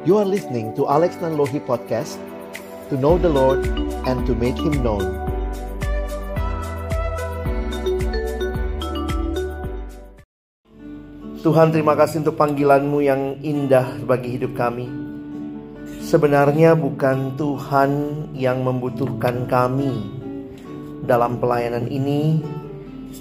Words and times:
You 0.00 0.16
are 0.16 0.24
listening 0.24 0.72
to 0.80 0.88
Alex 0.88 1.20
Nanlohi 1.20 1.60
Podcast 1.60 2.16
To 2.88 2.96
know 2.96 3.20
the 3.20 3.28
Lord 3.28 3.60
and 4.08 4.24
to 4.24 4.32
make 4.32 4.56
Him 4.56 4.80
known. 4.80 5.04
Tuhan 11.44 11.68
terima 11.76 11.92
kasih 12.00 12.24
untuk 12.24 12.40
panggilanmu 12.40 13.04
yang 13.04 13.44
indah 13.44 14.00
bagi 14.08 14.40
hidup 14.40 14.56
kami. 14.56 14.88
Sebenarnya 16.00 16.72
bukan 16.72 17.36
Tuhan 17.36 17.90
yang 18.32 18.64
membutuhkan 18.64 19.44
kami 19.52 20.00
dalam 21.04 21.36
pelayanan 21.36 21.84
ini 21.92 22.40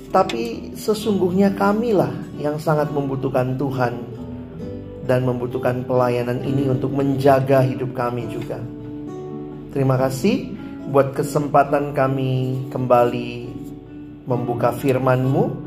Tapi 0.10 0.74
sesungguhnya 0.74 1.54
kamilah 1.54 2.14
yang 2.38 2.58
sangat 2.62 2.90
membutuhkan 2.94 3.58
Tuhan 3.58 3.94
dan 5.10 5.26
membutuhkan 5.26 5.82
pelayanan 5.90 6.46
ini 6.46 6.70
untuk 6.70 6.94
menjaga 6.94 7.66
hidup 7.66 7.98
kami 7.98 8.30
juga. 8.30 8.62
Terima 9.74 9.98
kasih 9.98 10.54
buat 10.94 11.18
kesempatan 11.18 11.98
kami 11.98 12.66
kembali 12.70 13.30
membuka 14.30 14.70
firman-Mu. 14.70 15.66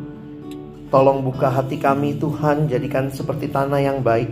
Tolong 0.95 1.25
buka 1.27 1.51
hati 1.51 1.83
kami 1.83 2.23
Tuhan, 2.23 2.71
jadikan 2.71 3.11
seperti 3.11 3.51
tanah 3.51 3.83
yang 3.83 3.99
baik 4.05 4.31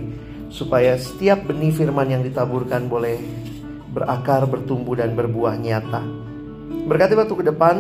supaya 0.52 0.95
setiap 0.95 1.51
benih 1.51 1.74
firman 1.74 2.06
yang 2.06 2.23
ditaburkan 2.23 2.87
boleh 2.87 3.18
berakar, 3.90 4.46
bertumbuh 4.46 4.95
dan 4.95 5.18
berbuah 5.18 5.59
nyata. 5.59 6.04
Berkati 6.87 7.18
waktu 7.18 7.34
ke 7.34 7.45
depan, 7.51 7.77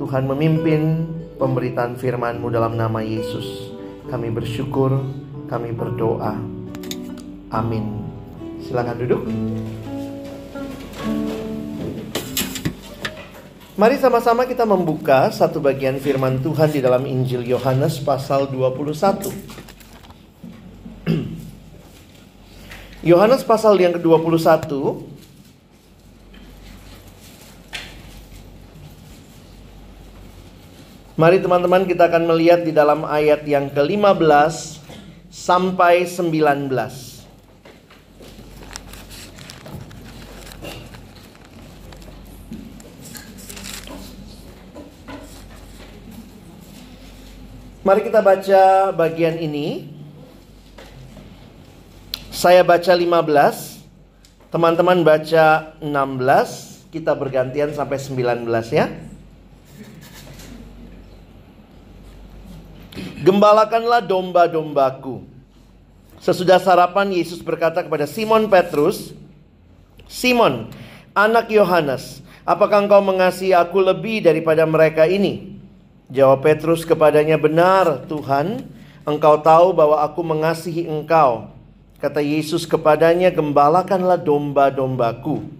Tuhan 0.00 0.24
memimpin 0.24 1.04
pemberitaan 1.36 1.98
firman-Mu 2.00 2.48
dalam 2.48 2.78
nama 2.78 3.04
Yesus. 3.04 3.74
Kami 4.08 4.32
bersyukur 4.32 4.96
kami 5.50 5.74
berdoa. 5.74 6.38
Amin. 7.50 8.06
Silakan 8.62 9.02
duduk. 9.02 9.26
Mari 13.74 13.98
sama-sama 13.98 14.46
kita 14.46 14.62
membuka 14.62 15.26
satu 15.34 15.58
bagian 15.58 15.98
firman 15.98 16.38
Tuhan 16.38 16.70
di 16.70 16.78
dalam 16.78 17.02
Injil 17.02 17.42
Yohanes 17.50 17.98
pasal 17.98 18.46
21. 18.46 19.26
Yohanes 23.10 23.42
pasal 23.42 23.74
yang 23.80 23.96
ke-21 23.96 24.68
Mari 31.20 31.36
teman-teman 31.36 31.84
kita 31.84 32.08
akan 32.08 32.32
melihat 32.32 32.64
di 32.64 32.72
dalam 32.72 33.04
ayat 33.04 33.44
yang 33.44 33.68
ke-15 33.72 34.79
sampai 35.30 36.04
19. 36.04 37.22
Mari 47.80 48.04
kita 48.04 48.20
baca 48.20 48.92
bagian 48.92 49.40
ini. 49.40 49.88
Saya 52.28 52.60
baca 52.64 52.92
15, 52.92 53.80
teman-teman 54.52 55.04
baca 55.04 55.76
16, 55.80 56.88
kita 56.88 57.12
bergantian 57.12 57.72
sampai 57.72 58.00
19 58.00 58.48
ya. 58.72 59.09
Gembalakanlah 63.30 64.02
domba-dombaku. 64.02 65.22
Sesudah 66.18 66.58
sarapan 66.58 67.14
Yesus 67.14 67.38
berkata 67.38 67.78
kepada 67.78 68.02
Simon 68.02 68.50
Petrus, 68.50 69.14
"Simon, 70.10 70.66
anak 71.14 71.46
Yohanes, 71.46 72.26
apakah 72.42 72.82
engkau 72.82 72.98
mengasihi 72.98 73.54
aku 73.54 73.86
lebih 73.86 74.26
daripada 74.26 74.66
mereka 74.66 75.06
ini?" 75.06 75.62
Jawab 76.10 76.42
Petrus 76.42 76.82
kepadanya, 76.82 77.38
"Benar, 77.38 78.02
Tuhan, 78.10 78.66
engkau 79.06 79.38
tahu 79.38 79.78
bahwa 79.78 80.02
aku 80.02 80.26
mengasihi 80.26 80.90
engkau." 80.90 81.54
Kata 82.02 82.18
Yesus 82.18 82.66
kepadanya, 82.66 83.30
"Gembalakanlah 83.30 84.18
domba-dombaku." 84.18 85.59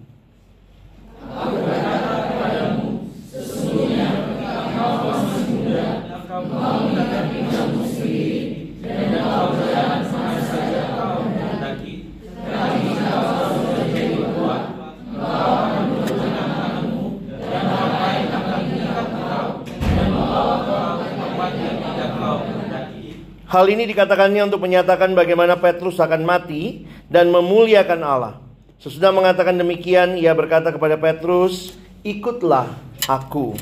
Hal 23.51 23.67
ini 23.67 23.83
dikatakannya 23.83 24.47
untuk 24.47 24.63
menyatakan 24.63 25.11
bagaimana 25.11 25.59
Petrus 25.59 25.99
akan 25.99 26.23
mati 26.23 26.87
dan 27.11 27.27
memuliakan 27.35 27.99
Allah. 27.99 28.39
Sesudah 28.79 29.11
mengatakan 29.11 29.59
demikian, 29.59 30.15
ia 30.15 30.31
berkata 30.31 30.71
kepada 30.71 30.95
Petrus, 30.95 31.75
"Ikutlah 31.99 32.71
aku." 33.11 33.59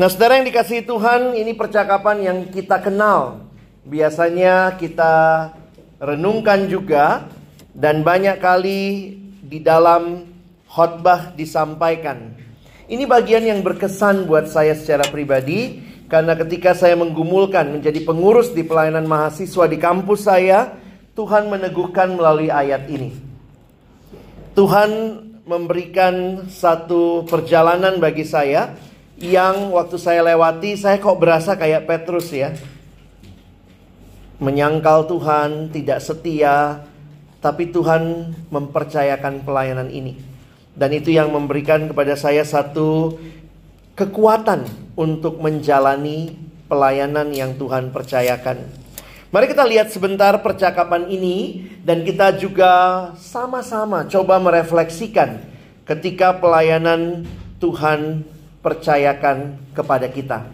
Nah, 0.00 0.08
saudara 0.08 0.40
yang 0.40 0.48
dikasihi 0.48 0.88
Tuhan, 0.88 1.36
ini 1.36 1.52
percakapan 1.52 2.24
yang 2.24 2.38
kita 2.48 2.80
kenal. 2.80 3.44
Biasanya 3.84 4.80
kita 4.80 5.52
renungkan 6.00 6.64
juga 6.64 7.28
dan 7.76 8.00
banyak 8.00 8.40
kali 8.40 9.12
di 9.44 9.60
dalam 9.60 10.32
khotbah 10.64 11.36
disampaikan. 11.36 12.40
Ini 12.88 13.04
bagian 13.04 13.44
yang 13.44 13.60
berkesan 13.60 14.24
buat 14.24 14.48
saya 14.48 14.72
secara 14.72 15.04
pribadi 15.12 15.91
karena 16.12 16.36
ketika 16.36 16.76
saya 16.76 16.92
menggumulkan 16.92 17.72
menjadi 17.72 18.04
pengurus 18.04 18.52
di 18.52 18.60
pelayanan 18.68 19.08
mahasiswa 19.08 19.64
di 19.64 19.80
kampus 19.80 20.28
saya, 20.28 20.76
Tuhan 21.16 21.48
meneguhkan 21.48 22.12
melalui 22.12 22.52
ayat 22.52 22.84
ini. 22.92 23.16
Tuhan 24.52 24.90
memberikan 25.48 26.44
satu 26.52 27.24
perjalanan 27.24 27.96
bagi 27.96 28.28
saya 28.28 28.76
yang 29.16 29.72
waktu 29.72 29.96
saya 29.96 30.20
lewati 30.20 30.76
saya 30.76 31.00
kok 31.00 31.16
berasa 31.16 31.56
kayak 31.56 31.88
Petrus 31.88 32.28
ya. 32.28 32.52
Menyangkal 34.36 35.08
Tuhan, 35.08 35.72
tidak 35.72 36.04
setia, 36.04 36.84
tapi 37.40 37.72
Tuhan 37.72 38.36
mempercayakan 38.52 39.48
pelayanan 39.48 39.88
ini. 39.88 40.20
Dan 40.76 40.92
itu 40.92 41.08
yang 41.08 41.32
memberikan 41.32 41.88
kepada 41.88 42.20
saya 42.20 42.44
satu 42.44 43.16
kekuatan 43.92 44.64
untuk 44.96 45.40
menjalani 45.40 46.32
pelayanan 46.68 47.32
yang 47.36 47.56
Tuhan 47.60 47.92
percayakan. 47.92 48.64
Mari 49.32 49.48
kita 49.48 49.64
lihat 49.64 49.88
sebentar 49.88 50.36
percakapan 50.44 51.08
ini 51.08 51.68
dan 51.80 52.04
kita 52.04 52.36
juga 52.36 52.72
sama-sama 53.16 54.04
coba 54.04 54.36
merefleksikan 54.36 55.40
ketika 55.88 56.36
pelayanan 56.36 57.24
Tuhan 57.56 58.28
percayakan 58.60 59.56
kepada 59.72 60.08
kita. 60.12 60.44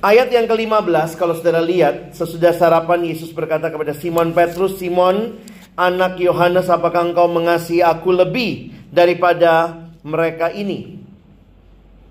Ayat 0.00 0.32
yang 0.32 0.48
ke-15 0.48 1.20
kalau 1.20 1.36
saudara 1.36 1.60
lihat 1.60 2.16
sesudah 2.16 2.56
sarapan 2.56 3.04
Yesus 3.04 3.36
berkata 3.36 3.68
kepada 3.68 3.92
Simon 3.92 4.32
Petrus, 4.32 4.80
Simon 4.80 5.36
anak 5.76 6.16
Yohanes 6.16 6.72
apakah 6.72 7.04
engkau 7.04 7.28
mengasihi 7.28 7.84
aku 7.84 8.16
lebih 8.16 8.72
daripada 8.88 9.76
mereka 10.00 10.48
ini? 10.56 10.99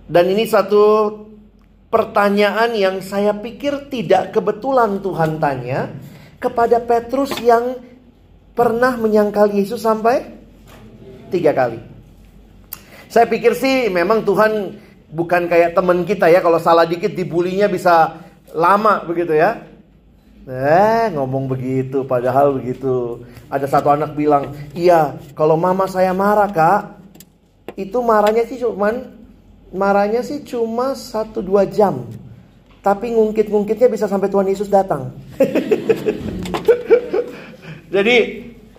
Dan 0.09 0.25
ini 0.33 0.49
satu 0.49 1.13
pertanyaan 1.93 2.73
yang 2.73 2.97
saya 3.05 3.29
pikir 3.37 3.93
tidak 3.93 4.33
kebetulan 4.33 4.97
Tuhan 5.05 5.37
tanya 5.37 5.93
kepada 6.41 6.81
Petrus 6.81 7.29
yang 7.37 7.77
pernah 8.57 8.97
menyangkal 8.97 9.53
Yesus 9.53 9.85
sampai 9.85 10.25
tiga 11.29 11.53
kali. 11.53 11.77
Saya 13.05 13.29
pikir 13.29 13.53
sih 13.53 13.93
memang 13.93 14.25
Tuhan 14.25 14.81
bukan 15.13 15.45
kayak 15.45 15.77
teman 15.77 16.01
kita 16.01 16.25
ya 16.25 16.41
kalau 16.41 16.57
salah 16.57 16.89
dikit 16.89 17.13
dibulinya 17.13 17.69
bisa 17.69 18.17
lama 18.57 19.05
begitu 19.05 19.37
ya. 19.37 19.61
Eh 20.49 21.13
ngomong 21.13 21.45
begitu 21.45 22.01
padahal 22.01 22.57
begitu. 22.57 23.21
Ada 23.45 23.69
satu 23.69 23.93
anak 23.93 24.17
bilang, 24.17 24.57
"Iya, 24.73 25.21
kalau 25.37 25.53
mama 25.53 25.85
saya 25.85 26.09
marah, 26.17 26.49
Kak, 26.49 26.97
itu 27.77 28.01
marahnya 28.01 28.49
sih 28.49 28.57
cuman 28.57 29.18
marahnya 29.75 30.23
sih 30.25 30.41
cuma 30.45 30.95
satu 30.97 31.41
dua 31.43 31.65
jam. 31.65 32.05
Tapi 32.79 33.11
ngungkit-ngungkitnya 33.11 33.91
bisa 33.91 34.07
sampai 34.07 34.31
Tuhan 34.31 34.47
Yesus 34.47 34.71
datang." 34.71 35.11
Jadi 37.95 38.17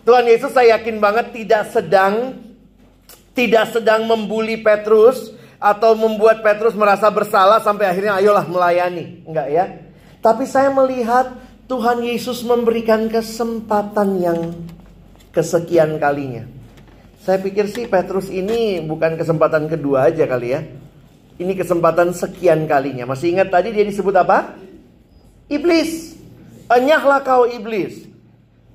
Tuhan 0.07 0.25
Yesus 0.27 0.55
saya 0.55 0.79
yakin 0.79 1.03
banget 1.03 1.35
tidak 1.35 1.71
sedang 1.75 2.39
tidak 3.35 3.75
sedang 3.75 4.07
membuli 4.07 4.59
Petrus 4.59 5.35
atau 5.61 5.93
membuat 5.93 6.41
Petrus 6.41 6.73
merasa 6.73 7.13
bersalah 7.13 7.61
sampai 7.61 7.91
akhirnya 7.91 8.17
ayolah 8.17 8.49
melayani. 8.49 9.23
Enggak 9.29 9.49
ya. 9.53 9.65
Tapi 10.21 10.49
saya 10.49 10.73
melihat 10.73 11.37
Tuhan 11.69 12.03
Yesus 12.03 12.43
memberikan 12.43 13.07
kesempatan 13.07 14.09
yang 14.19 14.41
kesekian 15.31 16.01
kalinya. 16.01 16.49
Saya 17.21 17.39
pikir 17.39 17.69
sih 17.69 17.87
Petrus 17.87 18.33
ini 18.33 18.81
bukan 18.81 19.21
kesempatan 19.21 19.69
kedua 19.69 20.09
aja 20.09 20.25
kali 20.25 20.57
ya. 20.57 20.61
Ini 21.41 21.57
kesempatan 21.57 22.13
sekian 22.13 22.69
kalinya. 22.69 23.09
Masih 23.09 23.33
ingat 23.33 23.49
tadi 23.49 23.73
dia 23.73 23.81
disebut 23.81 24.13
apa? 24.13 24.61
Iblis. 25.49 26.21
Enyahlah 26.69 27.25
kau 27.25 27.49
iblis. 27.49 28.05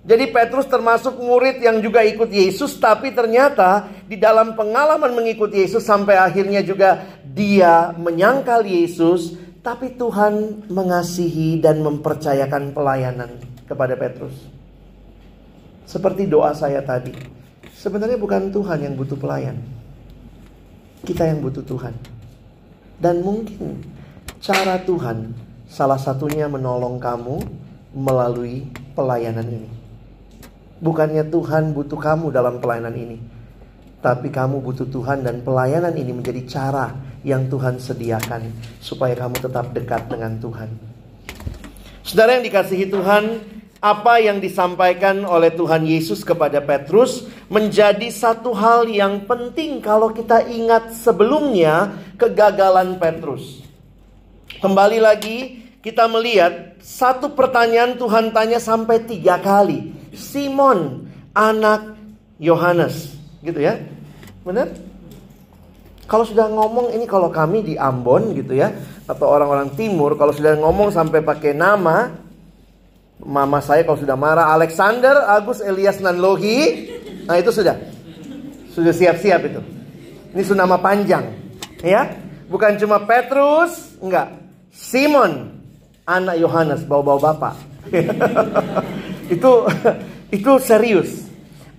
Jadi 0.05 0.33
Petrus 0.33 0.65
termasuk 0.69 1.17
murid 1.17 1.61
yang 1.61 1.81
juga 1.81 2.01
ikut 2.05 2.29
Yesus 2.29 2.77
tapi 2.77 3.13
ternyata 3.13 3.89
di 4.05 4.17
dalam 4.17 4.53
pengalaman 4.53 5.17
mengikuti 5.17 5.65
Yesus 5.65 5.81
sampai 5.81 6.17
akhirnya 6.17 6.61
juga 6.61 7.01
dia 7.25 7.89
menyangkal 7.97 8.61
Yesus 8.65 9.33
tapi 9.65 9.97
Tuhan 9.97 10.65
mengasihi 10.69 11.57
dan 11.57 11.81
mempercayakan 11.81 12.69
pelayanan 12.69 13.41
kepada 13.65 13.97
Petrus. 13.97 14.37
Seperti 15.89 16.29
doa 16.29 16.53
saya 16.53 16.85
tadi. 16.85 17.13
Sebenarnya 17.73 18.17
bukan 18.17 18.53
Tuhan 18.53 18.85
yang 18.85 18.93
butuh 18.93 19.17
pelayan. 19.17 19.57
Kita 21.01 21.25
yang 21.25 21.41
butuh 21.41 21.65
Tuhan. 21.65 22.14
Dan 22.95 23.21
mungkin 23.21 23.83
cara 24.39 24.79
Tuhan 24.83 25.35
salah 25.67 25.99
satunya 25.99 26.47
menolong 26.47 27.01
kamu 27.01 27.43
melalui 27.95 28.67
pelayanan 28.95 29.47
ini. 29.47 29.69
Bukannya 30.79 31.27
Tuhan 31.31 31.71
butuh 31.71 31.99
kamu 31.99 32.31
dalam 32.35 32.59
pelayanan 32.59 32.95
ini. 32.95 33.17
Tapi 34.03 34.29
kamu 34.29 34.61
butuh 34.61 34.85
Tuhan 34.85 35.25
dan 35.25 35.41
pelayanan 35.41 35.95
ini 35.97 36.13
menjadi 36.13 36.41
cara 36.45 36.93
yang 37.25 37.49
Tuhan 37.49 37.81
sediakan. 37.81 38.53
Supaya 38.83 39.17
kamu 39.17 39.39
tetap 39.39 39.71
dekat 39.73 40.11
dengan 40.11 40.37
Tuhan. 40.37 40.69
Saudara 42.05 42.37
yang 42.37 42.45
dikasihi 42.45 42.85
Tuhan, 42.85 43.23
apa 43.85 44.17
yang 44.17 44.41
disampaikan 44.41 45.21
oleh 45.29 45.53
Tuhan 45.53 45.85
Yesus 45.85 46.25
kepada 46.25 46.57
Petrus 46.57 47.29
menjadi 47.53 48.09
satu 48.09 48.49
hal 48.57 48.89
yang 48.89 49.29
penting 49.29 49.77
kalau 49.77 50.09
kita 50.09 50.41
ingat 50.49 50.89
sebelumnya 50.97 51.93
kegagalan 52.17 52.97
Petrus. 52.97 53.61
Kembali 54.57 54.97
lagi 54.97 55.69
kita 55.85 56.09
melihat 56.09 56.81
satu 56.81 57.37
pertanyaan 57.37 57.93
Tuhan 58.01 58.33
tanya 58.33 58.57
sampai 58.57 59.05
tiga 59.05 59.37
kali. 59.37 59.93
Simon 60.17 61.05
anak 61.37 61.93
Yohanes, 62.41 63.13
gitu 63.45 63.61
ya. 63.61 63.77
Benar? 64.41 64.73
Kalau 66.09 66.25
sudah 66.25 66.49
ngomong 66.49 66.89
ini 66.89 67.05
kalau 67.05 67.29
kami 67.29 67.61
di 67.61 67.77
Ambon 67.77 68.33
gitu 68.33 68.57
ya 68.57 68.73
atau 69.05 69.29
orang-orang 69.29 69.77
timur 69.77 70.17
kalau 70.17 70.33
sudah 70.33 70.57
ngomong 70.57 70.89
sampai 70.89 71.21
pakai 71.21 71.53
nama 71.53 72.24
mama 73.23 73.63
saya 73.63 73.87
kalau 73.87 73.99
sudah 73.99 74.17
marah 74.19 74.51
Alexander 74.51 75.23
Agus 75.31 75.63
Elias 75.63 76.03
Nanlohi 76.03 76.91
nah 77.25 77.39
itu 77.39 77.49
sudah 77.49 77.95
sudah 78.75 78.91
siap-siap 78.91 79.41
itu. 79.47 79.61
Ini 80.35 80.43
sudah 80.43 80.67
nama 80.67 80.75
panjang 80.75 81.31
ya. 81.79 82.11
Bukan 82.51 82.77
cuma 82.77 83.01
Petrus, 83.07 83.97
enggak. 84.03 84.35
Simon 84.75 85.55
anak 86.03 86.37
Yohanes 86.37 86.83
bawa-bawa 86.83 87.33
bapak. 87.33 87.55
itu 89.33 89.51
itu 90.37 90.51
serius. 90.61 91.25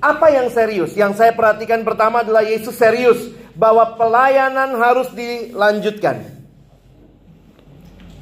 Apa 0.00 0.32
yang 0.32 0.48
serius? 0.52 0.92
Yang 0.96 1.20
saya 1.20 1.32
perhatikan 1.32 1.84
pertama 1.84 2.24
adalah 2.24 2.44
Yesus 2.44 2.76
serius 2.76 3.32
bahwa 3.56 3.96
pelayanan 3.96 4.76
harus 4.76 5.08
dilanjutkan. 5.16 6.35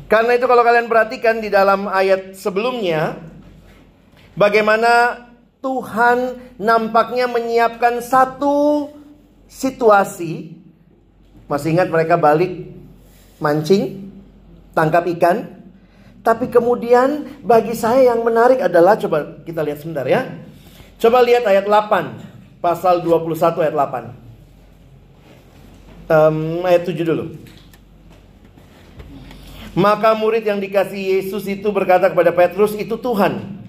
Karena 0.05 0.37
itu 0.37 0.45
kalau 0.45 0.61
kalian 0.61 0.87
perhatikan 0.87 1.41
di 1.41 1.49
dalam 1.49 1.89
ayat 1.89 2.37
sebelumnya 2.37 3.17
bagaimana 4.37 5.25
Tuhan 5.65 6.37
nampaknya 6.61 7.25
menyiapkan 7.25 8.05
satu 8.05 8.93
situasi. 9.49 10.61
Masih 11.49 11.77
ingat 11.77 11.89
mereka 11.89 12.21
balik 12.21 12.69
mancing, 13.41 14.13
tangkap 14.73 15.05
ikan, 15.17 15.65
tapi 16.25 16.49
kemudian 16.49 17.29
bagi 17.45 17.77
saya 17.77 18.17
yang 18.17 18.25
menarik 18.25 18.65
adalah 18.65 18.97
coba 18.97 19.45
kita 19.45 19.61
lihat 19.61 19.85
sebentar 19.85 20.09
ya. 20.09 20.25
Coba 20.97 21.21
lihat 21.21 21.45
ayat 21.45 21.69
8. 21.69 22.65
Pasal 22.65 23.05
21 23.05 23.61
ayat 23.61 23.77
8. 23.77 26.09
Um, 26.09 26.65
ayat 26.65 26.89
7 26.89 26.97
dulu. 27.05 27.37
Maka 29.75 30.15
murid 30.15 30.47
yang 30.47 30.63
dikasih 30.63 31.19
Yesus 31.19 31.51
itu 31.51 31.67
berkata 31.75 32.07
kepada 32.07 32.31
Petrus, 32.31 32.79
itu 32.79 32.95
Tuhan. 32.95 33.63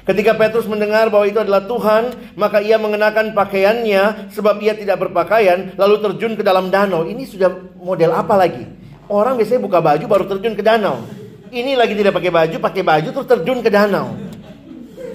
Ketika 0.00 0.32
Petrus 0.32 0.64
mendengar 0.64 1.12
bahwa 1.12 1.28
itu 1.28 1.36
adalah 1.36 1.68
Tuhan, 1.68 2.32
maka 2.32 2.64
ia 2.64 2.80
mengenakan 2.80 3.36
pakaiannya 3.36 4.32
sebab 4.32 4.56
ia 4.64 4.72
tidak 4.72 4.96
berpakaian, 5.06 5.76
lalu 5.76 6.00
terjun 6.00 6.34
ke 6.34 6.42
dalam 6.42 6.72
danau. 6.72 7.04
Ini 7.04 7.20
sudah 7.28 7.52
model 7.76 8.16
apa 8.16 8.32
lagi? 8.34 8.64
Orang 9.12 9.36
biasanya 9.36 9.60
buka 9.60 9.78
baju 9.84 10.04
baru 10.08 10.24
terjun 10.24 10.56
ke 10.56 10.64
danau. 10.64 11.04
Ini 11.52 11.76
lagi 11.76 11.92
tidak 11.92 12.16
pakai 12.16 12.32
baju, 12.32 12.56
pakai 12.62 12.82
baju 12.82 13.08
terus 13.12 13.28
terjun 13.28 13.60
ke 13.60 13.68
danau. 13.68 14.16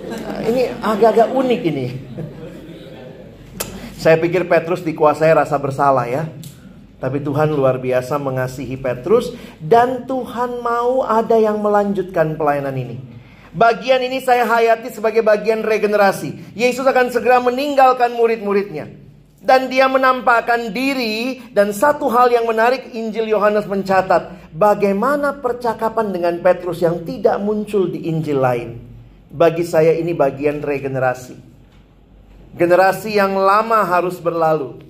Nah, 0.05 0.39
ini 0.45 0.69
agak-agak 0.69 1.33
unik 1.33 1.61
ini. 1.65 1.87
Saya 4.05 4.21
pikir 4.21 4.45
Petrus 4.45 4.85
dikuasai 4.85 5.33
rasa 5.33 5.57
bersalah 5.57 6.05
ya. 6.05 6.29
Tapi 7.05 7.21
Tuhan 7.21 7.53
luar 7.53 7.77
biasa 7.77 8.17
mengasihi 8.17 8.81
Petrus 8.81 9.29
dan 9.61 10.09
Tuhan 10.09 10.57
mau 10.65 11.05
ada 11.05 11.37
yang 11.37 11.61
melanjutkan 11.61 12.33
pelayanan 12.33 12.73
ini. 12.73 12.97
Bagian 13.53 14.01
ini 14.01 14.25
saya 14.25 14.41
hayati 14.49 14.89
sebagai 14.89 15.21
bagian 15.21 15.61
regenerasi. 15.61 16.57
Yesus 16.57 16.81
akan 16.81 17.13
segera 17.13 17.37
meninggalkan 17.45 18.17
murid-muridnya 18.17 18.89
dan 19.45 19.69
dia 19.69 19.85
menampakkan 19.85 20.73
diri 20.73 21.45
dan 21.53 21.69
satu 21.69 22.09
hal 22.09 22.33
yang 22.33 22.49
menarik 22.49 22.89
Injil 22.97 23.29
Yohanes 23.29 23.69
mencatat 23.69 24.49
bagaimana 24.57 25.37
percakapan 25.37 26.09
dengan 26.09 26.41
Petrus 26.41 26.81
yang 26.81 27.05
tidak 27.05 27.37
muncul 27.37 27.85
di 27.85 28.09
Injil 28.09 28.41
lain. 28.41 28.81
Bagi 29.29 29.61
saya 29.61 29.93
ini 29.93 30.17
bagian 30.17 30.65
regenerasi. 30.65 31.37
Generasi 32.57 33.21
yang 33.21 33.37
lama 33.37 33.85
harus 33.85 34.17
berlalu, 34.17 34.81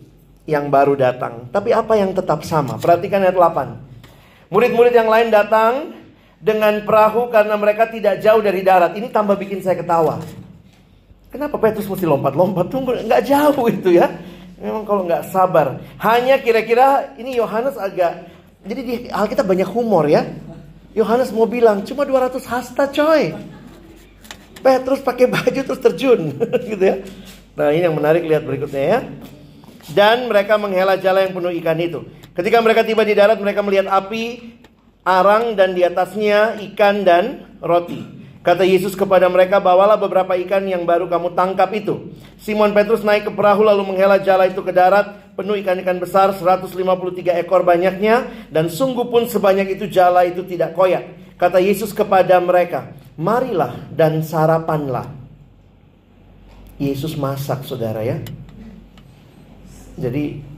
yang 0.46 0.70
baru 0.70 0.94
datang. 0.94 1.50
Tapi 1.50 1.74
apa 1.74 1.98
yang 1.98 2.14
tetap 2.14 2.46
sama? 2.46 2.78
Perhatikan 2.78 3.22
ayat 3.26 3.34
8. 3.38 4.54
Murid-murid 4.54 4.94
yang 4.94 5.10
lain 5.10 5.34
datang 5.34 5.98
dengan 6.38 6.86
perahu 6.86 7.34
karena 7.34 7.58
mereka 7.58 7.90
tidak 7.90 8.22
jauh 8.22 8.42
dari 8.42 8.62
darat. 8.62 8.94
Ini 8.94 9.10
tambah 9.10 9.34
bikin 9.36 9.66
saya 9.66 9.82
ketawa. 9.82 10.22
Kenapa 11.34 11.58
Petrus 11.58 11.90
mesti 11.90 12.06
lompat-lompat? 12.06 12.70
Tunggu, 12.72 12.96
nggak 12.96 13.22
jauh 13.26 13.66
itu 13.68 13.98
ya. 13.98 14.08
Memang 14.62 14.88
kalau 14.88 15.04
nggak 15.04 15.28
sabar. 15.34 15.82
Hanya 16.00 16.40
kira-kira 16.40 17.18
ini 17.20 17.36
Yohanes 17.36 17.76
agak 17.76 18.32
jadi 18.66 18.82
di 18.82 18.96
Alkitab 19.12 19.46
banyak 19.46 19.68
humor 19.68 20.08
ya. 20.08 20.26
Yohanes 20.96 21.30
mau 21.36 21.44
bilang 21.44 21.84
cuma 21.84 22.08
200 22.08 22.40
hasta 22.48 22.88
coy. 22.88 23.36
Petrus 24.64 25.04
pakai 25.04 25.30
baju 25.30 25.62
terus 25.62 25.82
terjun 25.82 26.34
gitu 26.72 26.82
ya. 26.82 27.04
Nah, 27.54 27.70
ini 27.70 27.86
yang 27.86 27.94
menarik 27.94 28.24
lihat 28.26 28.48
berikutnya 28.48 28.84
ya. 28.84 29.00
Dan 29.92 30.32
mereka 30.32 30.58
menghela 30.58 30.98
jala 30.98 31.28
yang 31.28 31.34
penuh 31.36 31.54
ikan 31.62 31.78
itu. 31.78 32.00
Ketika 32.34 32.58
mereka 32.64 32.82
tiba 32.82 33.06
di 33.06 33.14
darat 33.14 33.38
mereka 33.38 33.62
melihat 33.62 33.86
api, 33.92 34.56
arang 35.06 35.54
dan 35.54 35.78
di 35.78 35.86
atasnya 35.86 36.58
ikan 36.74 37.06
dan 37.06 37.46
roti. 37.62 38.16
Kata 38.46 38.62
Yesus 38.62 38.94
kepada 38.94 39.26
mereka, 39.26 39.58
bawalah 39.58 39.98
beberapa 39.98 40.38
ikan 40.38 40.70
yang 40.70 40.86
baru 40.86 41.10
kamu 41.10 41.34
tangkap 41.34 41.74
itu. 41.74 42.14
Simon 42.38 42.78
Petrus 42.78 43.02
naik 43.02 43.26
ke 43.26 43.32
perahu 43.34 43.66
lalu 43.66 43.90
menghela 43.90 44.22
jala 44.22 44.46
itu 44.46 44.62
ke 44.62 44.70
darat, 44.70 45.34
penuh 45.34 45.58
ikan-ikan 45.66 45.98
besar 45.98 46.30
153 46.30 47.42
ekor 47.42 47.66
banyaknya, 47.66 48.30
dan 48.54 48.70
sungguh 48.70 49.10
pun 49.10 49.26
sebanyak 49.26 49.74
itu 49.74 49.90
jala 49.90 50.30
itu 50.30 50.46
tidak 50.46 50.78
koyak. 50.78 51.10
Kata 51.42 51.58
Yesus 51.58 51.90
kepada 51.90 52.38
mereka, 52.38 52.94
marilah 53.18 53.90
dan 53.90 54.22
sarapanlah. 54.22 55.10
Yesus 56.78 57.18
masak 57.18 57.66
saudara 57.66 58.06
ya. 58.06 58.22
Jadi 59.96 60.56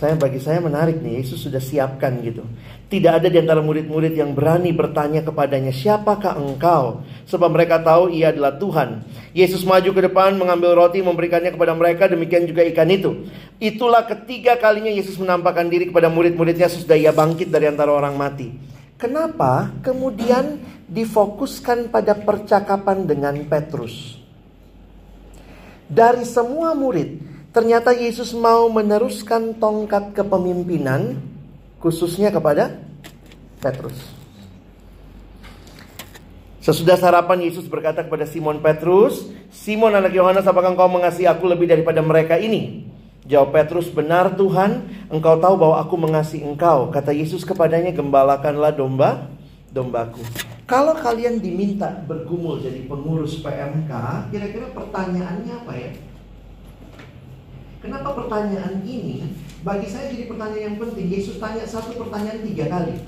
saya 0.00 0.16
bagi 0.16 0.40
saya 0.40 0.64
menarik 0.64 1.04
nih 1.04 1.20
Yesus 1.20 1.44
sudah 1.44 1.60
siapkan 1.60 2.24
gitu. 2.24 2.40
Tidak 2.88 3.20
ada 3.20 3.28
di 3.28 3.36
antara 3.36 3.60
murid-murid 3.60 4.16
yang 4.16 4.32
berani 4.32 4.72
bertanya 4.72 5.20
kepadanya, 5.20 5.70
"Siapakah 5.70 6.40
engkau?" 6.40 7.04
Sebab 7.28 7.52
mereka 7.52 7.84
tahu 7.84 8.08
ia 8.08 8.32
adalah 8.32 8.56
Tuhan. 8.56 9.04
Yesus 9.36 9.62
maju 9.62 9.92
ke 9.92 10.00
depan, 10.08 10.34
mengambil 10.40 10.72
roti, 10.74 11.04
memberikannya 11.04 11.52
kepada 11.52 11.76
mereka, 11.76 12.08
demikian 12.08 12.48
juga 12.48 12.64
ikan 12.72 12.88
itu. 12.88 13.28
Itulah 13.60 14.08
ketiga 14.08 14.56
kalinya 14.56 14.90
Yesus 14.90 15.20
menampakkan 15.20 15.68
diri 15.68 15.92
kepada 15.92 16.08
murid-muridnya 16.08 16.66
sesudah 16.66 16.96
ia 16.96 17.12
bangkit 17.12 17.52
dari 17.52 17.68
antara 17.68 17.92
orang 17.92 18.16
mati. 18.16 18.50
Kenapa 18.96 19.68
kemudian 19.84 20.58
difokuskan 20.88 21.92
pada 21.92 22.16
percakapan 22.16 23.04
dengan 23.04 23.36
Petrus? 23.46 24.16
Dari 25.86 26.24
semua 26.26 26.74
murid, 26.74 27.29
ternyata 27.50 27.90
Yesus 27.94 28.30
mau 28.34 28.70
meneruskan 28.70 29.58
tongkat 29.58 30.14
kepemimpinan 30.14 31.18
khususnya 31.82 32.30
kepada 32.30 32.78
Petrus. 33.58 33.96
Sesudah 36.60 37.00
sarapan 37.00 37.40
Yesus 37.48 37.64
berkata 37.64 38.04
kepada 38.04 38.28
Simon 38.28 38.60
Petrus, 38.60 39.32
"Simon 39.48 39.96
anak 39.96 40.12
Yohanes, 40.12 40.44
apakah 40.44 40.76
engkau 40.76 40.92
mengasihi 40.92 41.24
aku 41.24 41.48
lebih 41.48 41.64
daripada 41.64 42.04
mereka 42.04 42.36
ini?" 42.36 42.84
Jawab 43.24 43.56
Petrus, 43.56 43.88
"Benar 43.88 44.36
Tuhan, 44.36 44.84
engkau 45.08 45.40
tahu 45.40 45.54
bahwa 45.56 45.80
aku 45.80 45.96
mengasihi 45.96 46.44
engkau." 46.44 46.92
Kata 46.92 47.16
Yesus 47.16 47.48
kepadanya, 47.48 47.96
"Gembalakanlah 47.96 48.76
domba 48.76 49.32
dombaku." 49.72 50.20
Kalau 50.68 50.94
kalian 50.94 51.40
diminta 51.40 51.90
bergumul 52.06 52.60
jadi 52.60 52.84
pengurus 52.86 53.40
PMK, 53.40 53.90
kira-kira 54.30 54.70
pertanyaannya 54.70 55.64
apa 55.64 55.72
ya? 55.74 55.90
Kenapa 57.80 58.12
pertanyaan 58.12 58.84
ini 58.84 59.24
bagi 59.64 59.88
saya 59.88 60.12
jadi 60.12 60.28
pertanyaan 60.28 60.64
yang 60.72 60.76
penting? 60.76 61.08
Yesus 61.08 61.40
tanya 61.40 61.64
satu 61.64 61.96
pertanyaan 61.96 62.44
tiga 62.44 62.68
kali. 62.68 63.00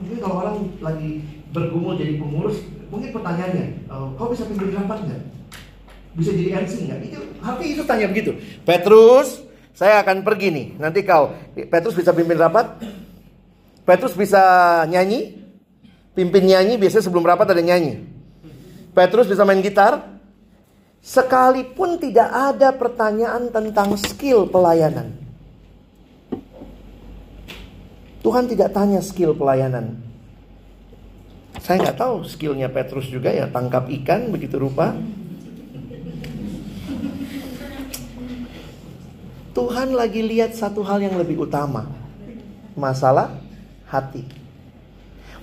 Mungkin 0.00 0.18
kalau 0.24 0.36
orang 0.40 0.56
lagi 0.80 1.20
bergumul 1.52 2.00
jadi 2.00 2.16
pengurus, 2.16 2.64
mungkin 2.88 3.12
pertanyaannya, 3.12 3.92
oh, 3.92 4.16
kau 4.16 4.32
bisa 4.32 4.48
pimpin 4.48 4.72
rapat 4.72 5.04
nggak? 5.04 5.22
Bisa 6.16 6.32
jadi 6.32 6.64
MC 6.64 6.72
nggak? 6.88 6.98
Itu 7.12 7.20
harusnya 7.44 7.66
Yesus 7.68 7.86
tanya 7.86 8.06
begitu. 8.08 8.40
Petrus, 8.64 9.44
saya 9.76 10.00
akan 10.00 10.24
pergi 10.24 10.48
nih. 10.48 10.66
Nanti 10.80 11.04
kau, 11.04 11.36
Petrus 11.52 11.92
bisa 11.92 12.16
pimpin 12.16 12.40
rapat? 12.40 12.80
Petrus 13.84 14.16
bisa 14.16 14.40
nyanyi? 14.88 15.44
Pimpin 16.16 16.48
nyanyi, 16.48 16.80
biasanya 16.80 17.04
sebelum 17.04 17.28
rapat 17.28 17.52
ada 17.52 17.60
nyanyi. 17.60 18.00
Petrus 18.96 19.28
bisa 19.28 19.44
main 19.44 19.60
gitar? 19.60 20.13
Sekalipun 21.04 22.00
tidak 22.00 22.32
ada 22.32 22.72
pertanyaan 22.72 23.52
tentang 23.52 23.92
skill 24.00 24.48
pelayanan. 24.48 25.12
Tuhan 28.24 28.48
tidak 28.48 28.72
tanya 28.72 29.04
skill 29.04 29.36
pelayanan. 29.36 30.00
Saya 31.60 31.84
nggak 31.84 32.00
tahu 32.00 32.24
skillnya 32.24 32.72
Petrus 32.72 33.12
juga 33.12 33.28
ya 33.28 33.44
tangkap 33.52 33.84
ikan 34.00 34.32
begitu 34.32 34.56
rupa. 34.56 34.96
Tuhan 39.52 39.92
lagi 39.92 40.24
lihat 40.24 40.56
satu 40.56 40.80
hal 40.80 41.04
yang 41.04 41.20
lebih 41.20 41.44
utama. 41.44 41.84
Masalah 42.72 43.36
hati. 43.92 44.24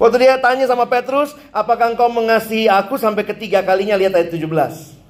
Waktu 0.01 0.25
dia 0.25 0.41
tanya 0.41 0.65
sama 0.65 0.89
Petrus, 0.89 1.37
apakah 1.53 1.93
engkau 1.93 2.09
mengasihi 2.09 2.65
aku 2.65 2.97
sampai 2.97 3.21
ketiga 3.29 3.61
kalinya 3.61 3.93
lihat 3.93 4.17
ayat 4.17 4.33
17. 4.33 5.00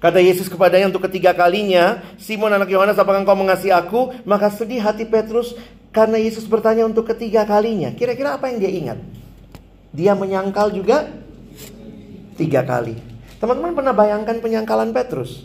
Kata 0.00 0.16
Yesus 0.16 0.48
kepadanya 0.48 0.88
untuk 0.88 1.04
ketiga 1.04 1.36
kalinya, 1.36 2.00
Simon 2.16 2.56
anak 2.56 2.72
Yohanes, 2.72 2.96
apakah 2.96 3.20
engkau 3.20 3.36
mengasihi 3.36 3.68
aku? 3.68 4.16
Maka 4.24 4.48
sedih 4.48 4.80
hati 4.80 5.04
Petrus 5.04 5.52
karena 5.92 6.16
Yesus 6.16 6.48
bertanya 6.48 6.88
untuk 6.88 7.04
ketiga 7.04 7.44
kalinya. 7.44 7.92
Kira-kira 7.92 8.40
apa 8.40 8.48
yang 8.48 8.64
dia 8.64 8.72
ingat? 8.72 8.98
Dia 9.92 10.16
menyangkal 10.16 10.72
juga 10.72 11.04
tiga 12.40 12.64
kali. 12.64 12.96
Teman-teman 13.36 13.76
pernah 13.76 13.92
bayangkan 13.92 14.40
penyangkalan 14.40 14.96
Petrus? 14.96 15.44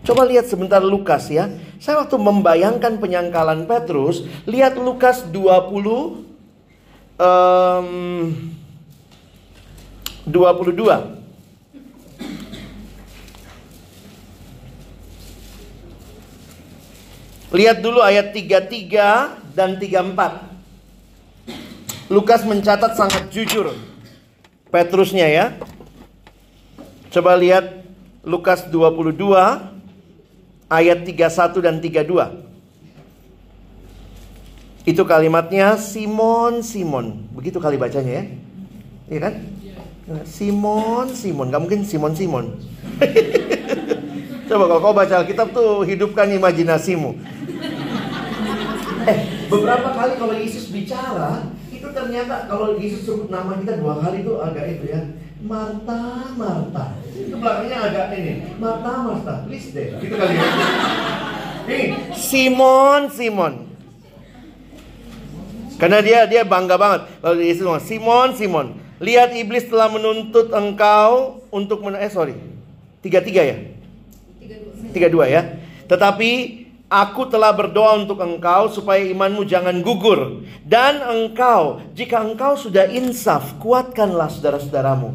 Coba 0.00 0.24
lihat 0.24 0.48
sebentar 0.48 0.80
Lukas 0.80 1.28
ya. 1.28 1.52
Saya 1.76 2.00
waktu 2.00 2.16
membayangkan 2.16 2.96
penyangkalan 2.96 3.68
Petrus, 3.68 4.24
lihat 4.48 4.80
Lukas 4.80 5.28
20 5.28 6.24
um, 7.20 7.88
22. 10.24 11.25
Lihat 17.56 17.80
dulu 17.80 18.04
ayat 18.04 18.36
33 18.36 19.56
dan 19.56 19.80
34. 19.80 22.12
Lukas 22.12 22.44
mencatat 22.44 22.92
sangat 22.92 23.32
jujur. 23.32 23.72
Petrusnya 24.68 25.24
ya. 25.24 25.56
Coba 27.08 27.32
lihat 27.40 27.88
Lukas 28.28 28.68
22 28.68 29.08
ayat 30.68 31.08
31 31.08 31.64
dan 31.64 31.80
32. 31.80 32.44
Itu 34.84 35.08
kalimatnya 35.08 35.80
Simon 35.80 36.60
Simon. 36.60 37.24
Begitu 37.32 37.56
kali 37.56 37.80
bacanya 37.80 38.20
ya. 38.20 38.24
Iya 39.08 39.32
kan? 39.32 39.40
Simon 40.28 41.08
Simon, 41.16 41.48
gak 41.48 41.64
mungkin 41.64 41.88
Simon 41.88 42.12
Simon. 42.12 42.52
Coba 44.46 44.70
kalau 44.70 44.78
kau 44.78 44.94
baca 44.94 45.14
Alkitab 45.24 45.50
tuh 45.50 45.82
hidupkan 45.82 46.30
imajinasimu. 46.30 47.18
Eh, 49.06 49.18
beberapa 49.46 49.94
kali 49.94 50.18
kalau 50.18 50.34
Yesus 50.34 50.74
bicara, 50.74 51.54
itu 51.70 51.86
ternyata 51.94 52.50
kalau 52.50 52.74
Yesus 52.74 53.06
sebut 53.06 53.30
nama 53.30 53.54
kita 53.62 53.78
dua 53.78 54.02
kali 54.02 54.26
itu 54.26 54.34
agak 54.42 54.66
itu 54.66 54.84
ya. 54.90 55.02
Marta, 55.46 56.34
Marta. 56.34 56.98
Itu 57.14 57.38
belakangnya 57.38 57.78
agak 57.86 58.06
ini. 58.18 58.58
Marta, 58.58 58.92
Marta. 59.06 59.34
Please 59.46 59.70
deh. 59.70 59.94
Gitu 60.02 60.14
kali 60.18 60.34
ya. 60.34 60.46
Ini 61.66 61.86
Simon, 62.18 63.00
Simon. 63.14 63.52
Karena 65.76 66.00
dia 66.00 66.24
dia 66.24 66.42
bangga 66.42 66.74
banget 66.80 67.06
kalau 67.20 67.36
Yesus 67.38 67.62
ngomong 67.62 67.84
Simon, 67.84 68.28
Simon. 68.34 68.66
Lihat 68.96 69.36
iblis 69.36 69.68
telah 69.68 69.92
menuntut 69.92 70.48
engkau 70.56 71.44
untuk 71.52 71.84
men 71.84 72.00
eh 72.00 72.08
sorry 72.08 72.32
tiga 73.04 73.20
tiga 73.20 73.44
ya 73.44 73.60
tiga 74.90 75.12
dua 75.12 75.28
ya. 75.28 75.60
Tetapi 75.84 76.64
Aku 76.86 77.26
telah 77.26 77.50
berdoa 77.50 77.98
untuk 77.98 78.22
engkau 78.22 78.70
supaya 78.70 79.02
imanmu 79.02 79.42
jangan 79.42 79.74
gugur. 79.82 80.46
Dan 80.62 81.02
engkau, 81.02 81.82
jika 81.98 82.22
engkau 82.22 82.54
sudah 82.54 82.86
insaf, 82.86 83.58
kuatkanlah 83.58 84.30
saudara-saudaramu. 84.30 85.10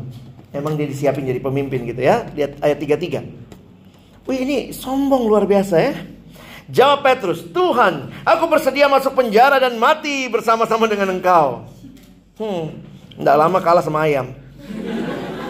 Emang 0.51 0.75
dia 0.75 0.83
disiapin 0.83 1.23
jadi 1.23 1.39
pemimpin 1.39 1.87
gitu 1.87 2.03
ya. 2.03 2.27
Lihat 2.35 2.59
ayat 2.59 2.75
33. 2.75 3.23
Wih 4.27 4.39
ini 4.43 4.57
sombong 4.75 5.23
luar 5.23 5.47
biasa 5.47 5.75
ya. 5.79 5.95
Jawab 6.67 7.07
Petrus, 7.07 7.47
Tuhan, 7.51 8.11
aku 8.23 8.47
bersedia 8.47 8.87
masuk 8.91 9.15
penjara 9.15 9.59
dan 9.59 9.75
mati 9.75 10.27
bersama-sama 10.31 10.87
dengan 10.87 11.11
engkau. 11.11 11.67
Hmm, 12.35 12.71
tidak 13.15 13.35
lama 13.35 13.59
kalah 13.59 13.83
sama 13.83 14.07
ayam. 14.07 14.31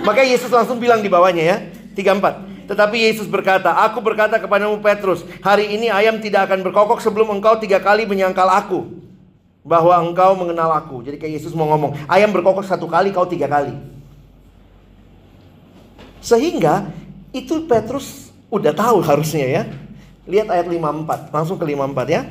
Maka 0.02 0.26
Yesus 0.26 0.50
langsung 0.50 0.82
bilang 0.82 1.02
di 1.02 1.10
bawahnya 1.10 1.44
ya. 1.46 1.58
34. 1.94 2.51
Tetapi 2.72 3.04
Yesus 3.04 3.28
berkata, 3.28 3.76
Aku 3.84 4.00
berkata 4.00 4.40
kepadamu 4.40 4.80
Petrus, 4.80 5.28
hari 5.44 5.76
ini 5.76 5.92
ayam 5.92 6.24
tidak 6.24 6.48
akan 6.48 6.64
berkokok 6.64 7.04
sebelum 7.04 7.28
engkau 7.36 7.60
tiga 7.60 7.84
kali 7.84 8.08
menyangkal 8.08 8.48
aku. 8.48 8.88
Bahwa 9.60 9.92
engkau 10.00 10.40
mengenal 10.40 10.72
aku. 10.80 11.04
Jadi 11.04 11.20
kayak 11.20 11.44
Yesus 11.44 11.52
mau 11.52 11.68
ngomong, 11.68 12.00
ayam 12.08 12.32
berkokok 12.32 12.64
satu 12.64 12.88
kali, 12.88 13.12
kau 13.12 13.28
tiga 13.28 13.52
kali. 13.52 13.76
Sehingga 16.24 16.88
itu 17.36 17.68
Petrus 17.68 18.32
udah 18.48 18.72
tahu 18.72 19.04
harusnya 19.04 19.46
ya. 19.52 19.64
Lihat 20.24 20.48
ayat 20.48 20.72
54, 20.72 21.28
langsung 21.36 21.60
ke 21.60 21.68
54 21.68 22.08
ya. 22.08 22.24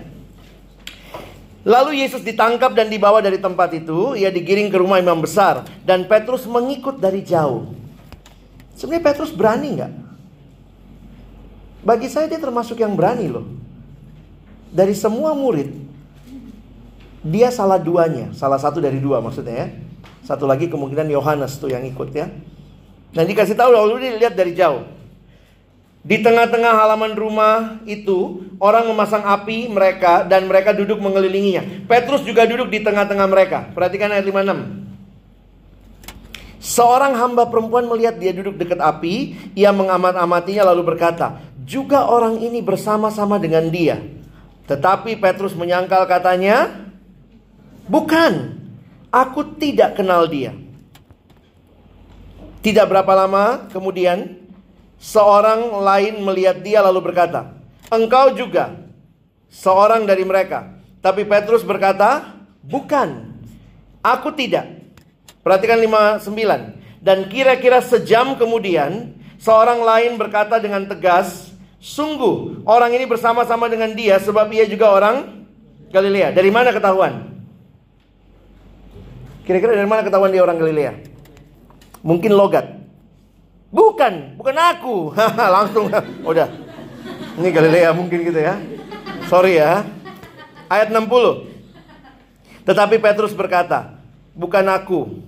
Lalu 1.68 2.00
Yesus 2.00 2.24
ditangkap 2.24 2.72
dan 2.72 2.88
dibawa 2.88 3.20
dari 3.20 3.36
tempat 3.36 3.76
itu, 3.76 4.16
ia 4.16 4.32
digiring 4.32 4.72
ke 4.72 4.80
rumah 4.80 4.96
imam 4.96 5.20
besar 5.20 5.68
dan 5.84 6.08
Petrus 6.08 6.48
mengikut 6.48 6.96
dari 6.96 7.20
jauh. 7.20 7.76
Sebenarnya 8.72 9.04
Petrus 9.04 9.36
berani 9.36 9.76
nggak? 9.76 9.92
Bagi 11.80 12.12
saya 12.12 12.28
dia 12.28 12.40
termasuk 12.40 12.76
yang 12.76 12.92
berani 12.92 13.26
loh. 13.32 13.46
Dari 14.70 14.94
semua 14.94 15.34
murid, 15.34 15.72
dia 17.20 17.50
salah 17.50 17.80
duanya, 17.80 18.32
salah 18.32 18.60
satu 18.60 18.78
dari 18.78 19.00
dua 19.00 19.18
maksudnya 19.18 19.66
ya. 19.66 19.68
Satu 20.24 20.46
lagi 20.46 20.70
kemungkinan 20.70 21.10
Yohanes 21.10 21.58
tuh 21.58 21.72
yang 21.72 21.82
ikut 21.82 22.14
ya. 22.14 22.30
Dan 23.10 23.24
dikasih 23.26 23.58
tahu 23.58 23.74
lalu 23.74 24.06
dia 24.06 24.14
lihat 24.14 24.34
dari 24.38 24.54
jauh. 24.54 24.86
Di 26.00 26.16
tengah-tengah 26.24 26.72
halaman 26.80 27.12
rumah 27.12 27.76
itu, 27.84 28.48
orang 28.56 28.88
memasang 28.88 29.20
api 29.20 29.68
mereka 29.68 30.24
dan 30.24 30.48
mereka 30.48 30.72
duduk 30.72 30.96
mengelilinginya. 30.96 31.84
Petrus 31.84 32.24
juga 32.24 32.48
duduk 32.48 32.72
di 32.72 32.80
tengah-tengah 32.80 33.26
mereka. 33.28 33.68
Perhatikan 33.76 34.08
ayat 34.08 34.24
56. 34.24 34.80
Seorang 36.60 37.16
hamba 37.16 37.48
perempuan 37.48 37.88
melihat 37.88 38.16
dia 38.16 38.32
duduk 38.32 38.56
dekat 38.56 38.80
api, 38.80 39.32
ia 39.56 39.72
mengamat-amatinya 39.72 40.72
lalu 40.72 40.92
berkata, 40.92 41.40
"Juga 41.70 42.10
orang 42.10 42.42
ini 42.42 42.58
bersama-sama 42.58 43.38
dengan 43.38 43.70
dia." 43.70 44.02
Tetapi 44.66 45.22
Petrus 45.22 45.54
menyangkal 45.54 46.02
katanya, 46.10 46.90
"Bukan, 47.86 48.58
aku 49.14 49.54
tidak 49.54 49.94
kenal 49.94 50.26
dia." 50.26 50.50
Tidak 52.60 52.86
berapa 52.90 53.14
lama 53.14 53.70
kemudian, 53.70 54.36
seorang 54.98 55.70
lain 55.80 56.20
melihat 56.26 56.58
dia 56.60 56.82
lalu 56.82 57.06
berkata, 57.06 57.54
"Engkau 57.86 58.34
juga 58.34 58.74
seorang 59.48 60.04
dari 60.04 60.26
mereka." 60.26 60.74
Tapi 61.00 61.24
Petrus 61.24 61.64
berkata, 61.64 62.36
"Bukan, 62.60 63.32
aku 64.04 64.28
tidak." 64.36 64.68
Perhatikan 65.40 65.80
59. 65.80 66.76
Dan 67.00 67.32
kira-kira 67.32 67.80
sejam 67.80 68.36
kemudian 68.36 69.16
seorang 69.40 69.80
lain 69.80 70.20
berkata 70.20 70.60
dengan 70.60 70.84
tegas, 70.84 71.49
"Sungguh 71.80 72.62
orang 72.68 72.92
ini 72.94 73.08
bersama-sama 73.08 73.66
dengan 73.66 73.90
dia 73.96 74.20
sebab 74.20 74.52
ia 74.52 74.68
juga 74.68 74.92
orang 74.92 75.44
Galilea." 75.88 76.30
Dari 76.36 76.50
mana 76.52 76.70
ketahuan? 76.70 77.32
Kira-kira 79.48 79.74
dari 79.74 79.88
mana 79.88 80.04
ketahuan 80.06 80.30
dia 80.30 80.44
orang 80.44 80.60
Galilea? 80.60 80.92
Mungkin 82.04 82.36
logat. 82.36 82.70
Bukan, 83.72 84.38
bukan 84.38 84.56
aku. 84.56 85.10
Langsung 85.56 85.90
udah. 86.22 86.48
Ini 87.40 87.48
Galilea 87.50 87.90
mungkin 87.96 88.22
gitu 88.22 88.38
ya. 88.38 88.60
Sorry 89.26 89.58
ya. 89.58 89.82
Ayat 90.70 90.94
60. 90.94 91.02
Tetapi 92.62 93.02
Petrus 93.02 93.34
berkata, 93.34 93.98
"Bukan 94.36 94.62
aku, 94.70 95.18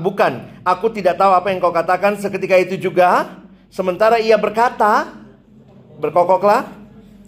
bukan, 0.00 0.60
aku 0.66 0.86
tidak 0.92 1.16
tahu 1.16 1.32
apa 1.32 1.48
yang 1.48 1.58
kau 1.62 1.72
katakan 1.72 2.18
seketika 2.18 2.58
itu 2.58 2.76
juga. 2.76 3.40
Sementara 3.70 4.18
ia 4.18 4.34
berkata, 4.34 5.14
berkokoklah 6.00 6.64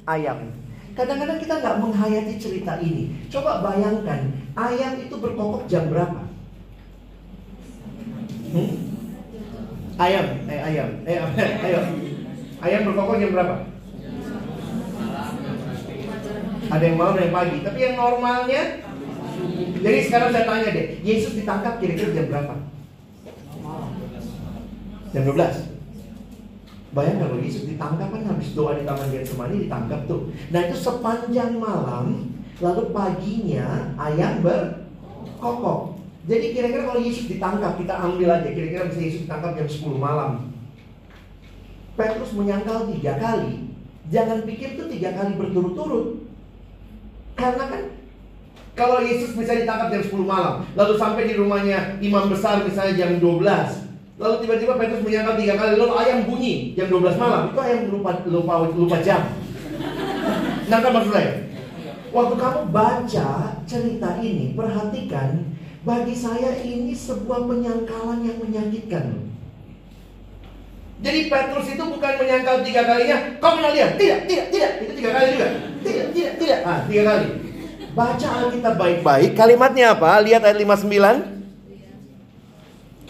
ayam. 0.09 0.51
Kadang-kadang 0.93 1.39
kita 1.41 1.55
nggak 1.61 1.79
menghayati 1.81 2.35
cerita 2.37 2.77
ini. 2.81 3.13
Coba 3.33 3.65
bayangkan, 3.65 4.29
ayam 4.57 4.93
itu 5.01 5.15
berkokok 5.17 5.65
jam 5.69 5.89
berapa? 5.89 6.21
Hmm? 8.53 8.73
Ayam, 9.97 10.27
eh 10.49 10.61
ayam, 10.61 10.89
eh 11.05 11.19
ayo. 11.69 11.81
Ayam 12.63 12.87
berkokok 12.87 13.19
jam 13.19 13.31
berapa? 13.35 13.57
Ada 16.73 16.85
yang 16.87 16.97
malam, 16.97 17.15
ada 17.19 17.25
yang 17.27 17.35
pagi. 17.35 17.57
Tapi 17.67 17.79
yang 17.83 17.97
normalnya 17.99 18.63
jadi 19.83 19.99
sekarang 20.07 20.31
saya 20.31 20.47
tanya 20.47 20.69
deh, 20.71 20.87
Yesus 21.03 21.35
ditangkap 21.35 21.83
kira-kira 21.83 22.15
jam 22.15 22.27
berapa? 22.31 22.55
Jam 25.11 25.23
12. 25.27 25.72
Bayangkan 26.93 27.33
kalau 27.33 27.41
Yesus 27.41 27.65
ditangkap 27.65 28.09
kan 28.13 28.23
habis 28.29 28.53
doa 28.53 28.77
di 28.77 28.85
Taman 28.85 29.09
Getsemani 29.09 29.65
ditangkap 29.65 30.05
tuh. 30.05 30.29
Nah 30.53 30.61
itu 30.69 30.77
sepanjang 30.77 31.57
malam, 31.57 32.37
lalu 32.61 32.83
paginya 32.93 33.97
ayam 33.97 34.45
berkokok. 34.45 35.97
Jadi 36.29 36.55
kira-kira 36.55 36.87
kalau 36.87 37.01
Yesus 37.03 37.27
ditangkap, 37.27 37.81
kita 37.81 37.95
ambil 37.97 38.29
aja. 38.31 38.47
Kira-kira 38.53 38.87
bisa 38.93 39.01
Yesus 39.03 39.21
ditangkap 39.27 39.59
jam 39.59 39.67
10 39.67 39.99
malam. 39.99 40.31
Petrus 41.99 42.31
menyangkal 42.37 42.87
tiga 42.95 43.19
kali. 43.19 43.73
Jangan 44.13 44.45
pikir 44.47 44.77
tuh 44.79 44.87
tiga 44.87 45.17
kali 45.17 45.35
berturut-turut. 45.35 46.29
Karena 47.35 47.65
kan 47.67 47.83
kalau 48.77 49.01
Yesus 49.01 49.35
bisa 49.35 49.57
ditangkap 49.57 49.91
jam 49.91 50.03
10 50.05 50.23
malam, 50.23 50.63
lalu 50.77 50.95
sampai 51.01 51.29
di 51.29 51.35
rumahnya 51.41 51.99
imam 51.99 52.29
besar 52.29 52.63
misalnya 52.63 53.01
jam 53.01 53.19
12, 53.19 53.92
lalu 54.21 54.35
tiba-tiba 54.45 54.77
Petrus 54.77 55.03
menyangkal 55.05 55.35
tiga 55.41 55.55
kali, 55.57 55.73
lalu 55.81 55.95
ayam 55.97 56.19
bunyi 56.29 56.55
jam 56.77 56.87
12 56.93 57.17
malam, 57.17 57.43
itu 57.53 57.61
ayam 57.61 57.81
lupa 57.89 58.11
lupa 58.29 58.53
lupa 58.69 58.97
jam. 59.01 59.23
Nangkap 60.69 60.93
maksud 60.93 61.13
saya? 61.13 61.33
Waktu 62.13 62.35
kamu 62.37 62.61
baca 62.69 63.29
cerita 63.65 64.11
ini, 64.21 64.53
perhatikan 64.53 65.49
bagi 65.83 66.13
saya 66.13 66.61
ini 66.61 66.93
sebuah 66.93 67.49
penyangkalan 67.49 68.21
yang 68.21 68.37
menyakitkan. 68.37 69.33
Jadi 71.03 71.27
Petrus 71.27 71.67
itu 71.67 71.83
bukan 71.83 72.13
menyangkal 72.15 72.63
tiga 72.63 72.87
kalinya, 72.87 73.17
kau 73.43 73.59
kenal 73.59 73.75
dia? 73.75 73.99
Tidak, 73.99 74.31
tidak, 74.31 74.47
tidak. 74.55 74.73
Itu 74.87 74.93
tiga 74.95 75.11
kali 75.11 75.27
juga. 75.35 75.49
Tidak, 75.83 76.07
tidak, 76.15 76.33
tidak. 76.39 76.59
Ah, 76.63 76.79
tiga 76.87 77.03
kali. 77.11 77.27
Baca 77.93 78.29
Alkitab 78.39 78.75
baik-baik. 78.79 79.31
Kalimatnya 79.35 79.99
apa? 79.99 80.23
Lihat 80.23 80.47
ayat 80.47 80.59
59. 80.63 81.42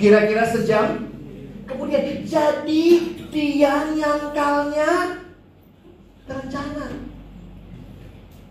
Kira-kira 0.03 0.43
sejam. 0.51 1.15
Kemudian 1.63 2.27
jadi 2.27 2.85
dia 3.31 3.75
nyangkalnya 3.95 5.23
terencana. 6.27 7.07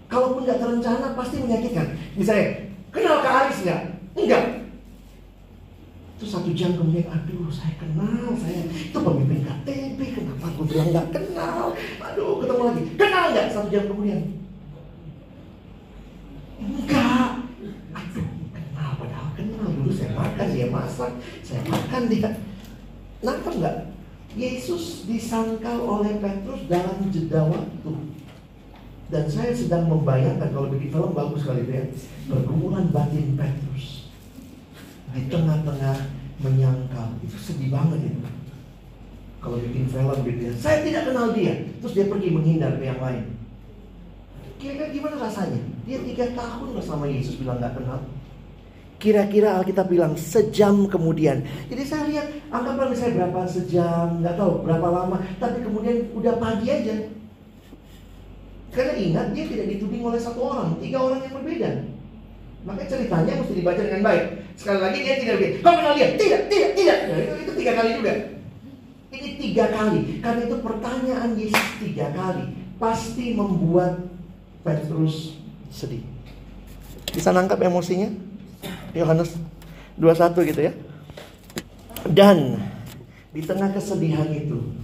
Kalaupun 0.08 0.48
nggak 0.48 0.64
terencana 0.64 1.12
pasti 1.12 1.44
menyakitkan. 1.44 1.92
Misalnya, 2.16 2.72
kenal 2.96 3.20
Kak 3.20 3.36
Aris 3.52 3.68
nggak? 3.68 3.82
Enggak. 4.16 4.44
Itu 6.16 6.26
satu 6.32 6.56
jam 6.56 6.72
kemudian, 6.80 7.12
aduh 7.12 7.52
saya 7.52 7.76
kenal, 7.76 8.32
saya 8.40 8.72
itu 8.72 8.96
pemimpin 8.96 9.44
KTP, 9.44 10.00
kenapa 10.16 10.56
aku 10.56 10.64
bilang 10.72 10.88
nggak 10.96 11.08
kenal? 11.12 11.76
Aduh 12.00 12.40
ketemu 12.40 12.64
lagi, 12.64 12.84
kenal 12.96 13.24
nggak? 13.36 13.46
Satu 13.52 13.68
jam 13.68 13.84
kemudian, 13.92 14.22
makan 21.91 22.08
dia. 22.08 22.32
Nangkep 23.19 23.54
enggak? 23.60 23.77
Yesus 24.39 25.04
disangkal 25.12 25.84
oleh 25.84 26.23
Petrus 26.23 26.63
dalam 26.71 27.12
jeda 27.12 27.43
waktu. 27.51 27.91
Dan 29.12 29.27
saya 29.27 29.51
sedang 29.51 29.91
membayangkan 29.91 30.56
kalau 30.56 30.71
bikin 30.71 30.88
film 30.88 31.12
bagus 31.12 31.43
sekali 31.43 31.67
ya. 31.67 31.84
Pergumulan 32.32 32.88
batin 32.95 33.36
Petrus 33.36 34.08
di 35.12 35.27
tengah-tengah 35.27 36.15
menyangkal 36.39 37.19
itu 37.19 37.36
sedih 37.36 37.75
banget 37.75 38.08
itu. 38.08 38.23
Kalau 39.43 39.60
bikin 39.60 39.91
film 39.91 40.17
gitu 40.23 40.41
ya, 40.47 40.54
saya 40.56 40.88
tidak 40.88 41.12
kenal 41.12 41.36
dia, 41.36 41.67
terus 41.84 41.91
dia 41.91 42.08
pergi 42.08 42.32
menghindar 42.32 42.80
ke 42.80 42.88
yang 42.88 43.04
lain. 43.04 43.36
Kira-kira 44.62 44.95
gimana 44.95 45.27
rasanya? 45.27 45.60
Dia 45.84 45.99
tiga 46.08 46.32
tahun 46.32 46.77
bersama 46.77 47.04
Yesus 47.10 47.36
bilang 47.41 47.60
nggak 47.60 47.75
kenal. 47.75 47.99
Kira-kira 49.02 49.58
Alkitab 49.58 49.90
bilang 49.90 50.14
sejam 50.14 50.86
kemudian. 50.86 51.42
Jadi 51.74 51.84
saya 51.90 52.06
lihat 52.06 52.30
anggaplah 52.54 52.86
misalnya 52.86 53.26
berapa 53.26 53.50
sejam, 53.50 54.22
nggak 54.22 54.38
tahu 54.38 54.62
berapa 54.62 54.88
lama, 54.94 55.18
tapi 55.42 55.66
kemudian 55.66 56.06
udah 56.14 56.38
pagi 56.38 56.70
aja. 56.70 57.10
Karena 58.70 58.94
ingat 58.94 59.34
dia 59.34 59.50
tidak 59.50 59.68
dituding 59.74 60.06
oleh 60.06 60.22
satu 60.22 60.54
orang, 60.54 60.78
tiga 60.78 61.02
orang 61.02 61.20
yang 61.26 61.34
berbeda. 61.34 61.70
Maka 62.62 62.86
ceritanya 62.86 63.42
mesti 63.42 63.54
dibaca 63.58 63.82
dengan 63.82 64.06
baik. 64.06 64.24
Sekali 64.54 64.80
lagi 64.86 65.00
dia 65.02 65.16
tidak 65.18 65.36
bilang, 65.42 65.56
kau 65.66 65.74
kenal 65.82 65.94
dia? 65.98 66.08
Tidak, 66.14 66.42
tidak, 66.46 66.72
tidak. 66.78 66.98
Nah, 67.10 67.18
itu, 67.18 67.34
itu 67.42 67.52
tiga 67.58 67.72
kali 67.74 67.90
juga. 67.98 68.14
Ini 69.12 69.30
tiga 69.42 69.66
kali. 69.74 70.00
Karena 70.22 70.42
itu 70.46 70.58
pertanyaan 70.62 71.30
Yesus 71.34 71.68
tiga 71.82 72.08
kali. 72.14 72.46
Pasti 72.78 73.34
membuat 73.34 73.98
Petrus 74.62 75.42
sedih. 75.74 76.06
Bisa 77.10 77.34
nangkap 77.34 77.58
emosinya? 77.58 78.31
Yohanes 78.91 79.39
21 79.95 80.49
gitu 80.51 80.62
ya. 80.67 80.73
Dan 82.12 82.60
di 83.32 83.41
tengah 83.45 83.71
kesedihan 83.71 84.27
itu, 84.34 84.75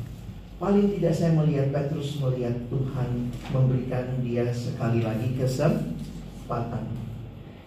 paling 0.62 0.96
tidak 0.96 1.14
saya 1.14 1.36
melihat 1.36 1.74
Petrus 1.76 2.22
melihat 2.24 2.56
Tuhan 2.72 3.10
memberikan 3.52 4.06
dia 4.24 4.48
sekali 4.54 5.04
lagi 5.04 5.36
kesempatan. 5.36 6.84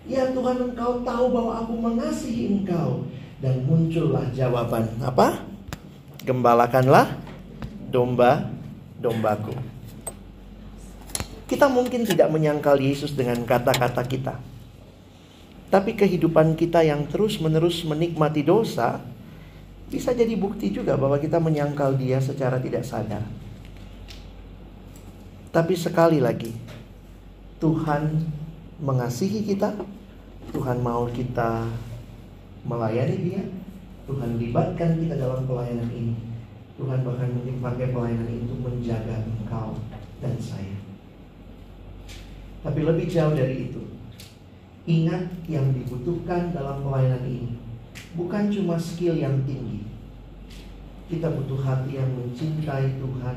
Ya 0.09 0.33
Tuhan 0.33 0.73
engkau 0.73 1.05
tahu 1.05 1.25
bahwa 1.31 1.53
aku 1.61 1.75
mengasihi 1.77 2.61
engkau. 2.61 3.05
Dan 3.41 3.65
muncullah 3.65 4.29
jawaban 4.37 4.85
apa? 5.01 5.41
Gembalakanlah 6.29 7.09
domba-dombaku. 7.89 9.57
Kita 11.49 11.67
mungkin 11.73 12.05
tidak 12.05 12.29
menyangkal 12.29 12.77
Yesus 12.77 13.17
dengan 13.17 13.41
kata-kata 13.49 14.05
kita. 14.05 14.50
Tapi 15.71 15.95
kehidupan 15.95 16.59
kita 16.59 16.83
yang 16.83 17.07
terus-menerus 17.07 17.87
menikmati 17.87 18.43
dosa 18.43 18.99
bisa 19.91 20.11
jadi 20.11 20.35
bukti 20.35 20.75
juga 20.75 20.99
bahwa 20.99 21.19
kita 21.19 21.39
menyangkal 21.39 21.95
dia 21.95 22.19
secara 22.19 22.59
tidak 22.59 22.83
sadar. 22.83 23.23
Tapi 25.51 25.75
sekali 25.75 26.23
lagi, 26.23 26.55
Tuhan 27.59 28.23
mengasihi 28.79 29.43
kita, 29.47 29.75
Tuhan 30.55 30.79
mau 30.79 31.11
kita 31.11 31.67
melayani 32.63 33.17
dia, 33.19 33.43
Tuhan 34.07 34.39
libatkan 34.39 34.99
kita 34.99 35.19
dalam 35.19 35.47
pelayanan 35.47 35.91
ini. 35.91 36.15
Tuhan 36.79 37.03
bahkan 37.03 37.29
mungkin 37.35 37.61
pakai 37.61 37.93
pelayanan 37.93 38.31
itu 38.31 38.55
menjaga 38.57 39.27
engkau 39.27 39.77
dan 40.23 40.35
saya. 40.39 40.79
Tapi 42.63 42.81
lebih 42.87 43.11
jauh 43.11 43.35
dari 43.37 43.69
itu, 43.69 43.80
ingat 44.91 45.31
yang 45.47 45.71
dibutuhkan 45.71 46.51
dalam 46.51 46.83
pelayanan 46.83 47.23
ini 47.23 47.61
bukan 48.15 48.51
cuma 48.51 48.75
skill 48.79 49.15
yang 49.15 49.39
tinggi. 49.47 49.87
Kita 51.11 51.27
butuh 51.31 51.59
hati 51.63 51.99
yang 51.99 52.11
mencintai 52.15 52.99
Tuhan 53.03 53.37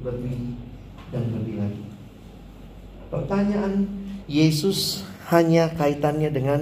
lebih 0.00 0.56
dan 1.12 1.24
lebih 1.36 1.60
lagi. 1.60 1.84
Pertanyaan 3.12 3.84
Yesus 4.24 5.04
hanya 5.28 5.68
kaitannya 5.76 6.32
dengan 6.32 6.60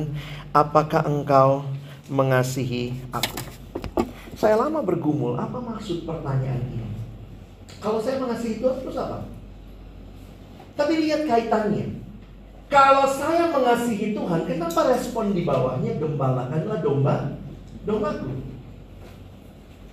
apakah 0.50 1.06
engkau 1.06 1.62
mengasihi 2.10 2.96
aku? 3.14 3.38
Saya 4.38 4.54
lama 4.54 4.82
bergumul, 4.82 5.34
apa 5.34 5.58
maksud 5.58 6.06
pertanyaan 6.06 6.62
ini? 6.74 6.86
Kalau 7.78 8.02
saya 8.02 8.18
mengasihi 8.18 8.58
Tuhan 8.58 8.82
terus 8.82 8.98
apa? 8.98 9.26
Tapi 10.78 10.94
lihat 11.06 11.26
kaitannya. 11.26 11.97
Kalau 12.68 13.08
saya 13.08 13.48
mengasihi 13.48 14.12
Tuhan, 14.12 14.44
kenapa 14.44 14.92
respon 14.92 15.32
di 15.32 15.48
bawahnya 15.48 15.96
gembalakanlah 15.96 16.84
domba 16.84 17.32
dombaku? 17.88 18.28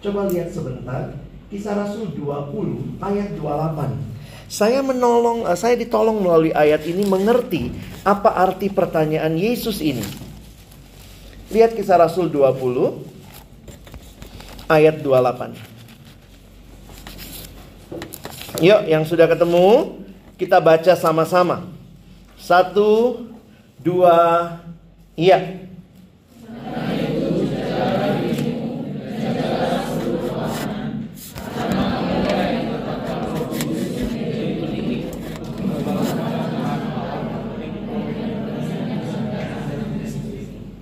Coba 0.04 0.28
lihat 0.28 0.52
sebentar, 0.52 1.16
Kisah 1.48 1.72
Rasul 1.72 2.12
20 2.20 3.00
ayat 3.00 3.32
28. 3.40 3.96
Saya 4.52 4.84
menolong, 4.84 5.48
eh, 5.48 5.56
saya 5.56 5.80
ditolong 5.80 6.20
melalui 6.20 6.52
ayat 6.52 6.84
ini 6.84 7.08
mengerti 7.08 7.72
apa 8.04 8.36
arti 8.36 8.68
pertanyaan 8.68 9.40
Yesus 9.40 9.80
ini. 9.80 10.04
Lihat 11.56 11.80
Kisah 11.80 11.96
Rasul 11.96 12.28
20 12.28 13.00
ayat 14.68 15.00
28. 15.00 15.56
Yuk, 18.60 18.82
yang 18.84 19.08
sudah 19.08 19.32
ketemu, 19.32 19.96
kita 20.36 20.60
baca 20.60 20.92
sama-sama. 21.00 21.75
Satu, 22.36 23.26
dua, 23.80 24.16
iya. 25.16 25.66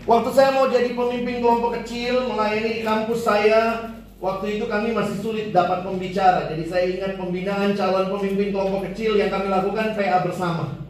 Waktu 0.04 0.30
saya 0.36 0.52
mau 0.52 0.68
jadi 0.68 0.94
pemimpin 0.94 1.40
kelompok 1.40 1.80
kecil, 1.80 2.28
melayani 2.28 2.70
di 2.78 2.82
kampus 2.84 3.24
saya, 3.24 3.88
waktu 4.20 4.60
itu 4.60 4.68
kami 4.68 4.92
masih 4.92 5.18
sulit 5.24 5.56
dapat 5.56 5.88
pembicara. 5.88 6.52
Jadi 6.52 6.68
saya 6.68 6.86
ingat 6.92 7.16
pembinaan 7.16 7.72
calon 7.72 8.12
pemimpin 8.20 8.52
kelompok 8.52 8.92
kecil 8.92 9.16
yang 9.16 9.32
kami 9.32 9.48
lakukan 9.48 9.96
PA 9.96 10.22
bersama 10.28 10.83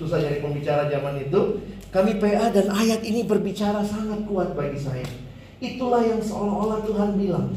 susah 0.00 0.16
jadi 0.16 0.40
pembicara 0.40 0.88
zaman 0.88 1.20
itu. 1.20 1.60
Kami 1.92 2.16
PA 2.16 2.48
dan 2.48 2.72
ayat 2.72 3.04
ini 3.04 3.20
berbicara 3.28 3.84
sangat 3.84 4.24
kuat 4.24 4.56
bagi 4.56 4.80
saya. 4.80 5.04
Itulah 5.60 6.00
yang 6.00 6.24
seolah-olah 6.24 6.80
Tuhan 6.88 7.20
bilang. 7.20 7.52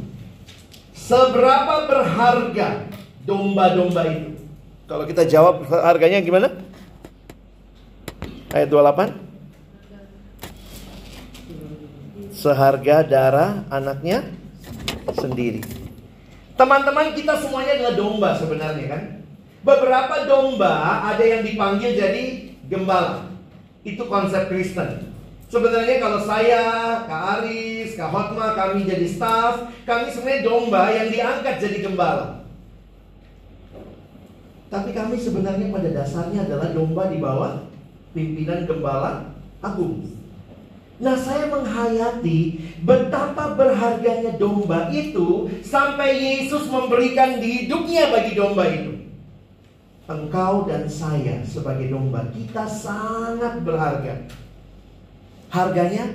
Seberapa 0.91 1.87
berharga 1.87 2.91
domba-domba 3.23 4.03
itu? 4.11 4.35
Kalau 4.83 5.07
kita 5.07 5.23
jawab 5.23 5.63
harganya 5.71 6.19
gimana? 6.19 6.51
Ayat 8.51 8.67
28. 8.67 9.15
Seharga 12.35 13.07
darah 13.07 13.63
anaknya 13.71 14.27
sendiri. 15.15 15.63
Teman-teman 16.59 17.15
kita 17.15 17.39
semuanya 17.39 17.79
adalah 17.79 17.95
domba 17.95 18.29
sebenarnya 18.35 18.85
kan? 18.91 19.22
Beberapa 19.63 20.27
domba 20.27 21.07
ada 21.07 21.23
yang 21.23 21.47
dipanggil 21.47 21.95
jadi 21.95 22.23
gembala. 22.67 23.31
Itu 23.87 24.11
konsep 24.11 24.51
Kristen. 24.51 25.15
Sebenarnya 25.47 26.03
kalau 26.03 26.19
saya, 26.25 26.63
Kak 27.05 27.23
Aris, 27.39 27.95
Kak 27.95 28.09
Hotma, 28.09 28.57
kami 28.57 28.89
jadi 28.89 29.05
staff, 29.05 29.69
kami 29.87 30.09
sebenarnya 30.09 30.49
domba 30.49 30.89
yang 30.91 31.07
diangkat 31.13 31.55
jadi 31.63 31.77
gembala. 31.85 32.43
Tapi 34.73 34.89
kami 34.91 35.15
sebenarnya 35.21 35.69
pada 35.69 35.89
dasarnya 35.93 36.49
adalah 36.49 36.73
domba 36.73 37.05
di 37.05 37.21
bawah 37.21 37.69
pimpinan 38.17 38.65
gembala 38.65 39.29
agung. 39.61 40.09
Nah 40.97 41.13
saya 41.13 41.45
menghayati 41.53 42.57
betapa 42.81 43.53
berharganya 43.53 44.33
domba 44.41 44.89
itu 44.89 45.53
sampai 45.61 46.17
Yesus 46.17 46.65
memberikan 46.73 47.37
hidupnya 47.37 48.09
bagi 48.09 48.33
domba 48.33 48.65
itu. 48.65 49.02
Engkau 50.03 50.67
dan 50.67 50.83
saya 50.91 51.39
sebagai 51.47 51.87
domba 51.87 52.27
kita 52.35 52.67
sangat 52.67 53.63
berharga. 53.63 54.19
Harganya 55.47 56.11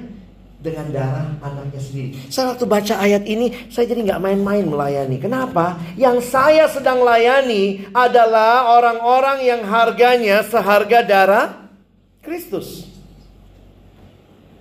dengan 0.59 0.90
darah 0.90 1.29
anaknya 1.38 1.81
sendiri. 1.81 2.11
Saya 2.29 2.53
waktu 2.53 2.66
baca 2.66 2.94
ayat 2.98 3.24
ini, 3.24 3.70
saya 3.70 3.87
jadi 3.87 4.03
nggak 4.11 4.22
main-main 4.22 4.66
melayani. 4.66 5.16
Kenapa? 5.22 5.79
Yang 5.94 6.29
saya 6.29 6.66
sedang 6.66 7.01
layani 7.01 7.87
adalah 7.94 8.77
orang-orang 8.77 9.46
yang 9.46 9.62
harganya 9.64 10.42
seharga 10.42 11.07
darah 11.07 11.46
Kristus. 12.20 12.90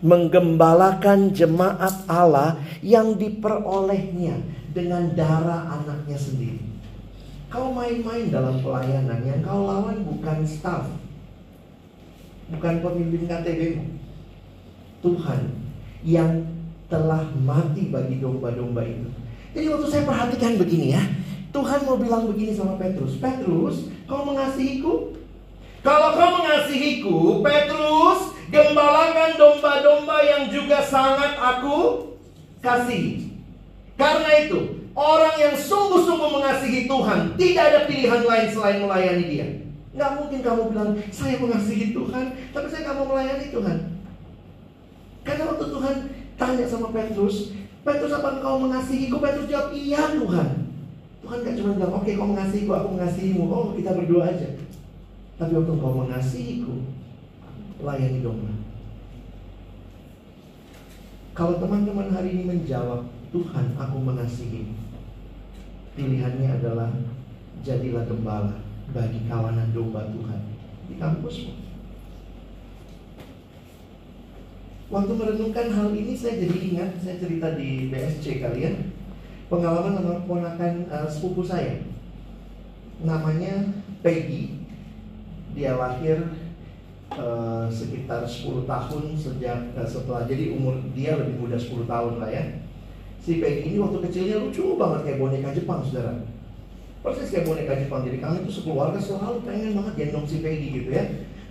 Menggembalakan 0.05 1.33
jemaat 1.33 2.05
Allah 2.05 2.61
yang 2.85 3.17
diperolehnya 3.17 4.37
dengan 4.69 5.09
darah 5.17 5.81
anaknya 5.81 6.21
sendiri. 6.21 6.66
Kau 7.47 7.71
main-main 7.71 8.27
dalam 8.27 8.59
pelayanan 8.59 9.23
yang 9.23 9.39
kau 9.39 9.63
lawan 9.63 10.03
bukan 10.03 10.43
staff, 10.43 10.83
bukan 12.51 12.83
pemimpin 12.83 13.23
KTB, 13.23 13.61
Tuhan 14.99 15.41
yang 16.03 16.43
telah 16.91 17.23
mati 17.39 17.87
bagi 17.87 18.19
domba-domba 18.19 18.83
itu. 18.83 19.07
Jadi 19.55 19.65
waktu 19.71 19.87
saya 19.87 20.03
perhatikan 20.03 20.59
begini 20.59 20.91
ya, 20.91 21.03
Tuhan 21.55 21.87
mau 21.87 21.95
bilang 21.95 22.27
begini 22.27 22.51
sama 22.51 22.75
Petrus, 22.75 23.15
Petrus, 23.15 23.87
kau 24.05 24.27
mengasihiku? 24.27 25.15
Kalau 25.87 26.09
kau 26.19 26.43
mengasihiku, 26.43 27.39
Petrus, 27.39 28.35
gembalakan 28.51 29.39
domba-domba 29.39 30.19
yang 30.19 30.43
juga 30.51 30.83
sangat 30.83 31.39
aku 31.39 32.11
kasih. 32.59 33.31
Karena 33.95 34.29
itu, 34.43 34.86
Orang 34.97 35.37
yang 35.37 35.53
sungguh-sungguh 35.53 36.41
mengasihi 36.41 36.89
Tuhan 36.89 37.37
Tidak 37.37 37.63
ada 37.69 37.85
pilihan 37.85 38.25
lain 38.25 38.47
selain 38.49 38.81
melayani 38.81 39.25
dia. 39.29 39.47
Gak 39.93 40.17
mungkin 40.17 40.41
kamu 40.41 40.73
bilang 40.73 40.97
Saya 41.13 41.37
mengasihi 41.37 41.93
Tuhan 41.93 42.25
Tapi 42.49 42.65
saya 42.65 42.81
gak 42.89 42.97
mau 42.97 43.13
melayani 43.13 43.53
Tuhan. 43.53 43.77
Karena 45.21 45.43
waktu 45.53 45.65
Tuhan 45.69 45.95
tanya 46.33 46.65
sama 46.65 46.89
Petrus 46.89 47.53
Petrus 47.85 48.11
apa 48.17 48.41
engkau 48.41 48.57
mengasihiku? 48.57 49.21
Petrus 49.21 49.47
jawab 49.47 49.69
iya 49.71 50.17
Tuhan. 50.17 50.49
Tuhan 51.21 51.37
gak 51.45 51.55
cuma 51.61 51.69
bilang 51.77 51.93
Oke 51.93 52.17
kau 52.17 52.27
mengasihiku, 52.27 52.71
aku 52.73 52.89
mengasihimu. 52.97 53.43
Oh 53.47 53.71
kita 53.77 53.93
berdoa 53.93 54.33
aja. 54.33 54.49
Tapi 55.37 55.51
waktu 55.53 55.71
engkau 55.77 55.93
mengasihiku 55.93 56.75
Layani 57.77 58.25
domba. 58.25 58.49
Kalau 61.37 61.61
teman-teman 61.61 62.09
hari 62.09 62.33
ini 62.33 62.43
menjawab 62.49 63.05
Tuhan 63.29 63.77
aku 63.77 63.97
mengasihi 64.01 64.86
Pilihannya 65.97 66.61
adalah 66.61 66.93
jadilah 67.65 68.05
gembala 68.05 68.61
bagi 68.93 69.25
kawanan 69.25 69.73
domba 69.73 70.05
Tuhan 70.13 70.41
di 70.85 70.95
kampusmu. 71.01 71.53
Waktu 74.93 75.11
merenungkan 75.17 75.67
hal 75.73 75.89
ini 75.97 76.13
saya 76.13 76.37
jadi 76.37 76.57
ingat 76.69 77.01
saya 77.01 77.17
cerita 77.17 77.57
di 77.57 77.89
BSC 77.89 78.39
kalian 78.39 78.77
ya. 78.77 78.83
pengalaman 79.49 79.97
sama 79.97 80.21
ponakan 80.29 80.85
uh, 80.87 81.09
sepupu 81.09 81.41
saya. 81.41 81.81
Namanya 83.01 83.73
Peggy. 84.05 84.63
Dia 85.57 85.81
lahir 85.81 86.29
uh, 87.09 87.65
sekitar 87.73 88.21
10 88.21 88.69
tahun 88.69 89.03
sejak 89.17 89.73
uh, 89.73 89.87
setelah 89.89 90.29
jadi 90.29 90.53
umur 90.53 90.77
dia 90.93 91.17
lebih 91.17 91.41
muda 91.41 91.57
10 91.57 91.89
tahun 91.89 92.13
lah 92.21 92.29
ya 92.29 92.66
si 93.27 93.43
Peggy 93.43 93.75
ini 93.75 93.77
waktu 93.83 93.99
kecilnya 94.07 94.39
lucu 94.39 94.79
banget 94.79 94.99
kayak 95.03 95.19
boneka 95.19 95.51
Jepang 95.51 95.83
saudara. 95.83 96.15
Persis 97.03 97.27
kayak 97.27 97.43
boneka 97.43 97.75
Jepang 97.75 98.07
jadi 98.07 98.23
kami 98.23 98.47
tuh 98.47 98.53
sekeluarga 98.55 98.99
selalu 99.03 99.43
pengen 99.43 99.75
banget 99.75 99.93
gendong 99.99 100.23
si 100.23 100.39
Peggy 100.39 100.67
gitu 100.79 100.95
ya. 100.95 101.03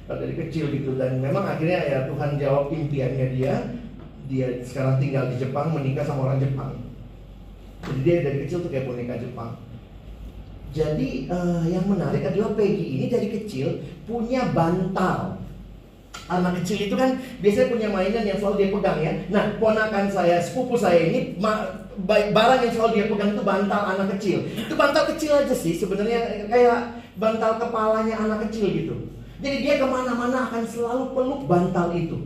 Dari 0.08 0.32
kecil 0.32 0.72
gitu 0.72 0.96
dan 0.96 1.20
memang 1.20 1.44
akhirnya 1.44 1.84
ya 1.84 1.98
Tuhan 2.08 2.40
jawab 2.40 2.72
impiannya 2.72 3.26
dia. 3.36 3.76
Dia 4.26 4.46
sekarang 4.64 4.96
tinggal 5.04 5.28
di 5.28 5.36
Jepang 5.36 5.76
menikah 5.76 6.08
sama 6.08 6.32
orang 6.32 6.40
Jepang. 6.40 6.80
Jadi 7.84 8.00
dia 8.00 8.24
dari 8.24 8.38
kecil 8.48 8.64
tuh 8.64 8.72
kayak 8.72 8.88
boneka 8.88 9.20
Jepang. 9.20 9.60
Jadi 10.72 11.28
uh, 11.28 11.64
yang 11.68 11.84
menarik 11.84 12.24
adalah 12.24 12.56
Peggy 12.56 12.96
ini 12.96 13.06
dari 13.12 13.28
kecil 13.28 13.84
punya 14.08 14.48
bantal 14.56 15.35
Anak 16.26 16.58
kecil 16.62 16.90
itu 16.90 16.94
kan 16.98 17.22
biasanya 17.38 17.70
punya 17.70 17.88
mainan 17.90 18.26
yang 18.26 18.38
selalu 18.42 18.66
dia 18.66 18.70
pegang 18.74 18.98
ya. 18.98 19.12
Nah, 19.30 19.44
ponakan 19.62 20.10
saya, 20.10 20.42
sepupu 20.42 20.74
saya 20.74 21.06
ini 21.06 21.38
barang 22.34 22.60
yang 22.66 22.72
selalu 22.74 22.90
dia 22.98 23.06
pegang 23.06 23.30
itu 23.38 23.42
bantal 23.46 23.82
anak 23.94 24.18
kecil. 24.18 24.42
Itu 24.42 24.74
bantal 24.74 25.06
kecil 25.14 25.38
aja 25.38 25.54
sih 25.54 25.78
sebenarnya 25.78 26.50
kayak 26.50 26.98
bantal 27.14 27.62
kepalanya 27.62 28.18
anak 28.18 28.50
kecil 28.50 28.74
gitu. 28.74 28.94
Jadi 29.38 29.56
dia 29.62 29.78
ke 29.78 29.86
mana-mana 29.86 30.50
akan 30.50 30.66
selalu 30.66 31.14
peluk 31.14 31.46
bantal 31.46 31.94
itu. 31.94 32.18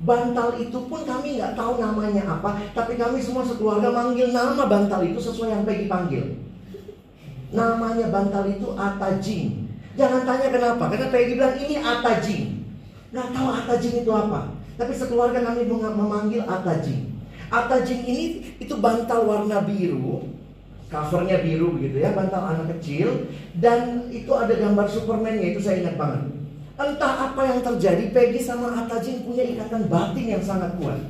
Bantal 0.00 0.56
itu 0.56 0.78
pun 0.88 1.04
kami 1.04 1.36
nggak 1.36 1.52
tahu 1.52 1.76
namanya 1.76 2.24
apa, 2.24 2.56
tapi 2.72 2.96
kami 2.96 3.20
semua 3.20 3.44
sekeluarga 3.44 3.92
manggil 3.92 4.32
nama 4.32 4.64
bantal 4.64 5.04
itu 5.04 5.20
sesuai 5.20 5.52
yang 5.52 5.68
Peggy 5.68 5.92
panggil. 5.92 6.40
Namanya 7.52 8.08
bantal 8.08 8.48
itu 8.48 8.64
Atajing. 8.72 9.68
Jangan 9.98 10.24
tanya 10.24 10.48
kenapa, 10.48 10.88
karena 10.88 11.12
Peggy 11.12 11.36
bilang 11.36 11.54
ini 11.60 11.76
Atajing. 11.76 12.59
Nggak 13.10 13.28
tahu 13.34 13.48
Atajing 13.50 13.94
itu 14.06 14.10
apa, 14.14 14.54
tapi 14.78 14.92
sekeluarga 14.94 15.42
kami 15.42 15.66
memanggil 15.66 16.46
Atajing. 16.46 17.10
Atajing 17.50 18.02
ini 18.06 18.24
itu 18.62 18.74
bantal 18.78 19.26
warna 19.26 19.66
biru, 19.66 20.30
covernya 20.86 21.42
biru 21.42 21.74
begitu 21.74 22.06
ya, 22.06 22.14
bantal 22.14 22.46
anak 22.46 22.78
kecil, 22.78 23.26
dan 23.58 24.06
itu 24.14 24.30
ada 24.30 24.54
gambar 24.54 24.86
Superman-nya 24.86 25.50
itu 25.50 25.58
saya 25.58 25.82
ingat 25.82 25.98
banget. 25.98 26.22
Entah 26.78 27.28
apa 27.28 27.42
yang 27.44 27.60
terjadi, 27.66 28.14
Peggy 28.14 28.38
sama 28.38 28.72
Atajin 28.72 29.26
punya 29.26 29.42
ikatan 29.42 29.90
batin 29.90 30.26
yang 30.38 30.42
sangat 30.46 30.78
kuat. 30.78 31.02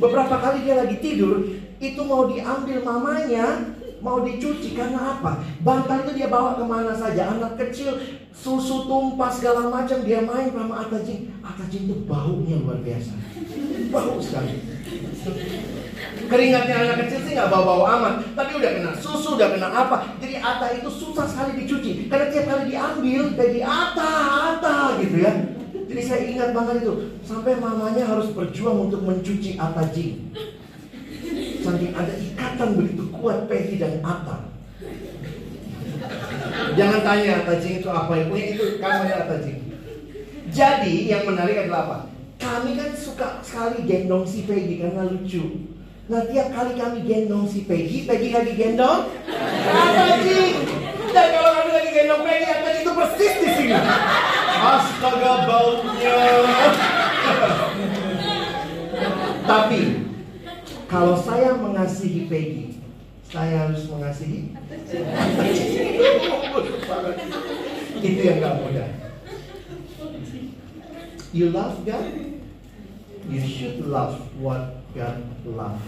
Beberapa 0.00 0.40
kali 0.40 0.64
dia 0.64 0.80
lagi 0.80 0.96
tidur, 1.04 1.44
itu 1.78 2.00
mau 2.00 2.26
diambil 2.26 2.80
mamanya, 2.80 3.76
mau 4.00 4.24
dicuci 4.24 4.72
karena 4.72 5.20
apa? 5.20 5.44
Bantal 5.60 6.08
itu 6.08 6.12
dia 6.16 6.32
bawa 6.32 6.56
ke 6.56 6.64
mana 6.64 6.96
saja. 6.96 7.36
Anak 7.36 7.60
kecil, 7.60 8.00
susu 8.34 8.84
tumpah 8.90 9.30
segala 9.30 9.70
macam 9.70 10.02
dia 10.02 10.20
main 10.20 10.50
sama 10.50 10.84
Atajin. 10.84 11.30
Atajin 11.40 11.86
itu 11.86 11.96
baunya 12.04 12.58
luar 12.58 12.82
biasa, 12.82 13.14
bau 13.94 14.18
sekali. 14.18 14.58
Keringatnya 16.28 16.74
anak 16.84 16.96
kecil 17.06 17.20
sih 17.24 17.32
nggak 17.32 17.48
bau-bau 17.48 17.88
amat, 17.88 18.36
tapi 18.36 18.60
udah 18.60 18.70
kena 18.76 18.92
susu, 18.98 19.40
udah 19.40 19.48
kena 19.56 19.72
apa. 19.72 20.18
Jadi 20.20 20.36
ata 20.42 20.66
itu 20.76 20.90
susah 20.92 21.24
sekali 21.24 21.64
dicuci, 21.64 22.10
karena 22.12 22.28
tiap 22.28 22.44
kali 22.50 22.62
diambil 22.74 23.22
jadi 23.32 23.60
ata, 23.64 24.12
ata 24.52 24.76
gitu 25.00 25.16
ya. 25.24 25.32
Jadi 25.84 26.02
saya 26.04 26.22
ingat 26.28 26.50
banget 26.52 26.84
itu, 26.84 26.94
sampai 27.24 27.56
mamanya 27.56 28.04
harus 28.04 28.32
berjuang 28.32 28.88
untuk 28.90 29.04
mencuci 29.04 29.56
ata 29.56 29.88
jing. 29.94 30.32
Saking 31.64 31.96
ada 31.96 32.12
ikatan 32.12 32.76
begitu 32.76 33.08
kuat 33.08 33.48
Peggy 33.48 33.80
dan 33.80 34.04
Ata. 34.04 34.52
Jangan 36.74 37.00
tanya 37.06 37.44
Ata 37.44 37.54
Jing 37.60 37.80
itu 37.82 37.88
apa 37.90 38.12
ya, 38.18 38.24
itu 38.28 38.64
kamarnya 38.82 39.14
Ata 39.26 39.36
Jing. 39.42 39.60
Jadi 40.54 40.94
yang 41.10 41.26
menarik 41.26 41.66
adalah 41.66 41.80
apa? 41.86 41.98
Kami 42.38 42.76
kan 42.78 42.90
suka 42.94 43.40
sekali 43.42 43.86
gendong 43.88 44.22
si 44.28 44.44
Peggy 44.44 44.82
karena 44.82 45.06
lucu. 45.08 45.70
Nah 46.04 46.20
tiap 46.28 46.52
kali 46.52 46.76
kami 46.76 46.98
gendong 47.08 47.48
si 47.48 47.64
Peggy, 47.64 48.04
Peggy 48.04 48.36
lagi 48.36 48.52
gendong 48.54 49.08
Ataji. 49.72 50.40
Dan 51.14 51.26
kalau 51.32 51.50
kami 51.56 51.70
lagi 51.72 51.90
gendong 51.96 52.22
Peggy, 52.22 52.44
Ataji 52.44 52.78
itu 52.84 52.92
persis 52.92 53.34
di 53.40 53.48
sini. 53.56 53.74
Astaga 54.60 55.32
baunya. 55.48 56.18
Tapi 59.44 59.80
kalau 60.84 61.16
saya 61.16 61.56
mengasihi 61.56 62.28
Peggy, 62.28 62.78
saya 63.32 63.66
harus 63.66 63.88
mengasihi 63.88 64.52
itu 68.04 68.20
yang 68.20 68.42
gak 68.42 68.60
mudah. 68.60 68.88
You 71.34 71.50
love 71.50 71.82
God, 71.82 72.14
you 73.26 73.42
should 73.42 73.90
love 73.90 74.22
what 74.38 74.86
God 74.94 75.18
love. 75.42 75.82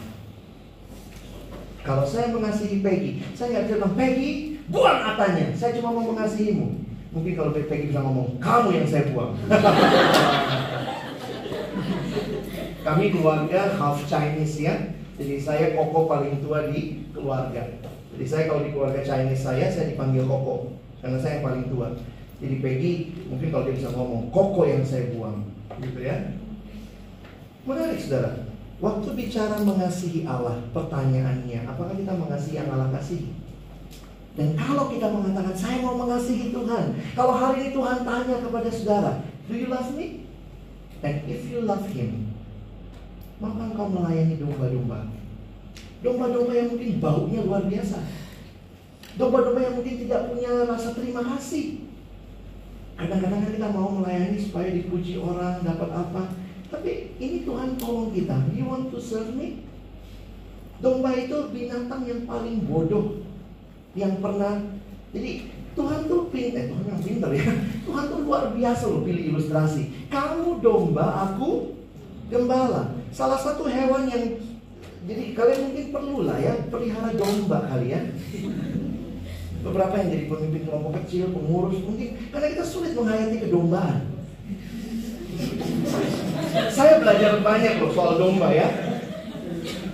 Kalau 1.87 2.03
saya 2.03 2.35
mengasihi 2.35 2.83
Peggy, 2.83 3.23
saya 3.39 3.55
nggak 3.55 3.71
bilang 3.71 3.95
Peggy, 3.95 4.59
buang 4.67 5.07
atanya. 5.07 5.55
Saya 5.55 5.79
cuma 5.79 5.95
mau 5.95 6.11
mengasihimu. 6.11 6.83
Mungkin 7.15 7.39
kalau 7.39 7.55
Peggy 7.55 7.95
bisa 7.95 8.03
ngomong, 8.03 8.43
kamu 8.43 8.75
yang 8.75 8.91
saya 8.91 9.07
buang. 9.15 9.39
Kami 12.87 13.15
keluarga 13.15 13.79
half 13.79 14.03
Chinese 14.11 14.67
ya. 14.67 14.75
Jadi 15.15 15.39
saya 15.39 15.79
koko 15.79 16.11
paling 16.11 16.43
tua 16.43 16.75
di 16.75 17.07
keluarga. 17.15 17.71
Jadi 18.17 18.25
saya 18.25 18.45
kalau 18.49 18.65
di 18.65 18.73
keluarga 18.73 19.05
Chinese 19.05 19.45
saya, 19.45 19.69
saya 19.69 19.93
dipanggil 19.93 20.25
koko. 20.25 20.73
Karena 21.05 21.21
saya 21.21 21.39
yang 21.39 21.45
paling 21.45 21.65
tua. 21.69 21.93
Jadi 22.41 22.57
Peggy, 22.65 22.93
mungkin 23.29 23.49
kalau 23.53 23.69
dia 23.69 23.77
bisa 23.77 23.93
ngomong, 23.93 24.33
koko 24.33 24.65
yang 24.65 24.81
saya 24.81 25.13
buang. 25.13 25.45
Gitu 25.85 26.01
ya. 26.01 26.41
Menarik 27.69 28.01
saudara. 28.01 28.49
Waktu 28.81 29.09
bicara 29.17 29.61
mengasihi 29.61 30.25
Allah, 30.25 30.65
pertanyaannya, 30.73 31.65
apakah 31.69 31.97
kita 31.97 32.13
mengasihi 32.17 32.61
yang 32.61 32.73
Allah 32.73 32.93
kasih? 32.97 33.33
Dan 34.37 34.53
kalau 34.53 34.93
kita 34.93 35.09
mengatakan, 35.09 35.57
saya 35.57 35.81
mau 35.81 35.97
mengasihi 35.97 36.53
Tuhan. 36.53 36.93
Kalau 37.17 37.35
hari 37.37 37.57
ini 37.65 37.71
Tuhan 37.73 38.05
tanya 38.05 38.37
kepada 38.41 38.69
saudara, 38.69 39.13
do 39.49 39.57
you 39.57 39.69
love 39.69 39.93
me? 39.97 40.29
And 41.01 41.25
if 41.25 41.49
you 41.49 41.65
love 41.65 41.89
Him, 41.89 42.33
maka 43.41 43.73
engkau 43.73 43.89
melayani 43.93 44.37
domba-domba. 44.41 45.09
Domba-domba 46.05 46.53
yang 46.53 46.69
mungkin 46.73 47.01
baunya 47.01 47.41
luar 47.45 47.65
biasa. 47.65 47.99
Domba-domba 49.17 49.61
yang 49.65 49.75
mungkin 49.81 49.97
tidak 50.05 50.21
punya 50.29 50.53
rasa 50.69 50.93
terima 50.93 51.25
kasih. 51.25 51.87
Kadang-kadang 52.97 53.53
kita 53.53 53.69
mau 53.73 53.93
melayani 53.93 54.41
supaya 54.41 54.73
dipuji 54.73 55.21
orang, 55.21 55.61
dapat 55.61 55.89
apa. 55.93 56.33
Tapi 56.73 57.17
ini 57.21 57.45
Tuhan 57.45 57.77
tolong 57.77 58.13
kita. 58.13 58.37
You 58.53 58.69
want 58.69 58.89
to 58.93 58.99
serve 59.01 59.33
me? 59.37 59.65
Domba 60.81 61.17
itu 61.17 61.49
binatang 61.53 62.05
yang 62.05 62.29
paling 62.29 62.65
bodoh 62.69 63.25
yang 63.97 64.21
pernah. 64.21 64.61
Jadi 65.17 65.49
Tuhan 65.77 66.09
tuh 66.09 66.29
pintar, 66.33 66.65
eh, 66.65 66.67
Tuhan 66.73 66.85
yang 66.89 67.01
pintar 67.01 67.31
ya. 67.33 67.49
Tuhan 67.89 68.05
tuh 68.09 68.21
luar 68.25 68.53
biasa 68.53 68.85
loh 68.89 69.01
pilih 69.05 69.37
ilustrasi. 69.37 70.09
Kamu 70.13 70.61
domba, 70.61 71.33
aku 71.33 71.77
gembala. 72.33 72.97
Salah 73.13 73.41
satu 73.41 73.69
hewan 73.69 74.09
yang 74.09 74.25
jadi 75.07 75.23
kalian 75.39 75.61
mungkin 75.71 75.87
perlu 75.95 76.19
lah 76.27 76.39
ya 76.43 76.67
pelihara 76.67 77.15
domba 77.15 77.63
kali 77.71 77.95
ya. 77.95 78.03
Beberapa 79.63 79.95
yang 80.03 80.09
jadi 80.11 80.25
pemimpin 80.27 80.63
kelompok 80.67 80.93
kecil, 81.03 81.31
pengurus 81.31 81.79
mungkin 81.87 82.09
karena 82.35 82.47
kita 82.51 82.65
sulit 82.67 82.93
menghayati 82.99 83.47
kedombaan. 83.47 83.99
Saya 86.75 86.99
belajar 86.99 87.39
banyak 87.39 87.75
loh 87.79 87.91
soal 87.95 88.19
domba 88.19 88.51
ya. 88.51 88.67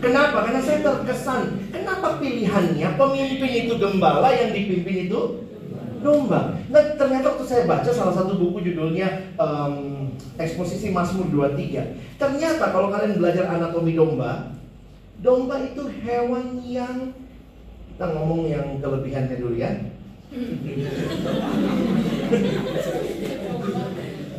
Kenapa? 0.01 0.49
Karena 0.49 0.61
saya 0.65 0.81
terkesan. 0.81 1.61
Kenapa 1.69 2.17
pilihannya 2.17 2.89
pemimpin 2.97 3.53
itu 3.69 3.75
gembala 3.77 4.33
yang 4.33 4.57
dipimpin 4.57 5.13
itu 5.13 5.21
domba? 6.01 6.57
Nah 6.73 6.83
ternyata 6.97 7.37
waktu 7.37 7.45
saya 7.45 7.63
baca 7.69 7.91
salah 7.93 8.17
satu 8.17 8.41
buku 8.41 8.65
judulnya 8.65 9.37
um, 9.37 10.09
Eksposisi 10.41 10.89
Mazmur 10.89 11.29
23. 11.29 12.17
Ternyata 12.17 12.73
kalau 12.73 12.89
kalian 12.89 13.21
belajar 13.21 13.47
anatomi 13.53 13.93
domba, 13.95 14.62
domba 15.23 15.63
itu 15.63 15.87
hewan 16.03 16.59
yang 16.67 17.15
kita 17.95 18.07
ngomong 18.19 18.51
yang 18.51 18.83
kelebihannya 18.83 19.39
dulu 19.39 19.55
ya. 19.55 19.71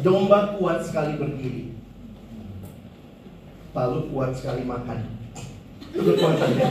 Domba 0.03 0.59
kuat 0.59 0.83
sekali 0.83 1.15
berdiri. 1.15 1.71
Lalu 3.71 3.99
kuat 4.11 4.35
sekali 4.35 4.67
makan. 4.67 5.07
Itu 5.95 6.01
kekuatannya. 6.03 6.67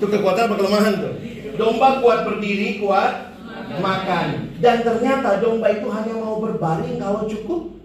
Itu 0.00 0.06
kekuatan 0.08 0.44
apa 0.48 0.54
kelemahan 0.56 0.94
tuh? 0.96 1.14
Domba 1.60 2.00
kuat 2.00 2.24
berdiri, 2.24 2.80
kuat 2.80 3.36
makan. 3.76 4.56
Dan 4.64 4.80
ternyata 4.80 5.44
domba 5.44 5.68
itu 5.68 5.86
hanya 5.92 6.14
mau 6.16 6.40
berbaring 6.40 6.96
kalau 6.96 7.28
cukup 7.28 7.76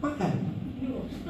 makan. 0.00 0.53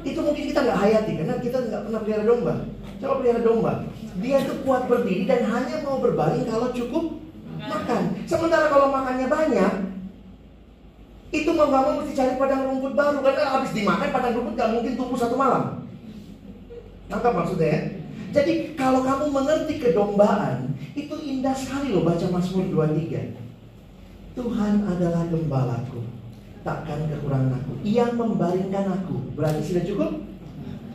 Itu 0.05 0.21
mungkin 0.21 0.45
kita 0.53 0.61
nggak 0.63 0.81
hayati 0.85 1.13
karena 1.17 1.35
kita 1.41 1.59
nggak 1.65 1.83
pernah 1.89 2.01
pelihara 2.05 2.25
domba. 2.29 2.55
Coba 3.01 3.15
pelihara 3.19 3.43
domba. 3.43 3.73
Dia 4.21 4.37
itu 4.45 4.55
kuat 4.63 4.87
berdiri 4.87 5.25
dan 5.27 5.49
hanya 5.49 5.83
mau 5.83 5.99
berbaring 5.99 6.47
kalau 6.47 6.71
cukup 6.71 7.19
makan. 7.59 8.03
Sementara 8.29 8.69
kalau 8.69 8.93
makannya 8.93 9.27
banyak, 9.27 9.73
itu 11.35 11.51
mau 11.51 11.67
gak 11.67 11.83
mau 11.83 11.99
mesti 11.99 12.15
cari 12.15 12.39
padang 12.39 12.63
rumput 12.71 12.95
baru 12.95 13.19
karena 13.19 13.43
habis 13.59 13.75
dimakan 13.75 14.09
padang 14.15 14.33
rumput 14.39 14.55
gak 14.55 14.71
mungkin 14.71 14.95
tumbuh 14.95 15.19
satu 15.19 15.35
malam. 15.35 15.83
Nangkap 17.11 17.33
maksudnya 17.35 17.69
ya? 17.69 17.81
Jadi 18.35 18.75
kalau 18.79 19.03
kamu 19.03 19.31
mengerti 19.31 19.79
kedombaan, 19.79 20.75
itu 20.95 21.15
indah 21.23 21.55
sekali 21.55 21.95
loh 21.95 22.03
baca 22.03 22.27
Mazmur 22.31 22.67
23. 22.71 23.35
Tuhan 24.35 24.75
adalah 24.91 25.23
gembalaku, 25.31 26.03
takkan 26.65 26.99
kekurangan 27.13 27.61
aku. 27.61 27.73
Ia 27.85 28.09
membaringkan 28.17 28.85
aku, 28.89 29.37
berarti 29.37 29.63
sudah 29.63 29.85
cukup? 29.85 30.11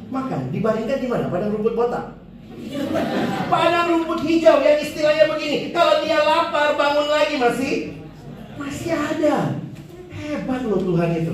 Makan, 0.10 0.50
dibaringkan 0.50 0.98
di 0.98 1.08
mana? 1.08 1.30
Padang 1.30 1.54
rumput 1.54 1.78
botak. 1.78 2.18
Padang 3.54 3.88
rumput 3.94 4.26
hijau 4.26 4.58
yang 4.66 4.82
istilahnya 4.82 5.30
begini, 5.30 5.70
kalau 5.70 6.02
dia 6.02 6.18
lapar 6.26 6.74
bangun 6.74 7.08
lagi 7.08 7.36
masih 7.38 7.74
masih 8.58 8.92
ada. 8.98 9.62
Hebat 10.10 10.62
loh 10.66 10.82
Tuhan 10.82 11.10
itu. 11.16 11.34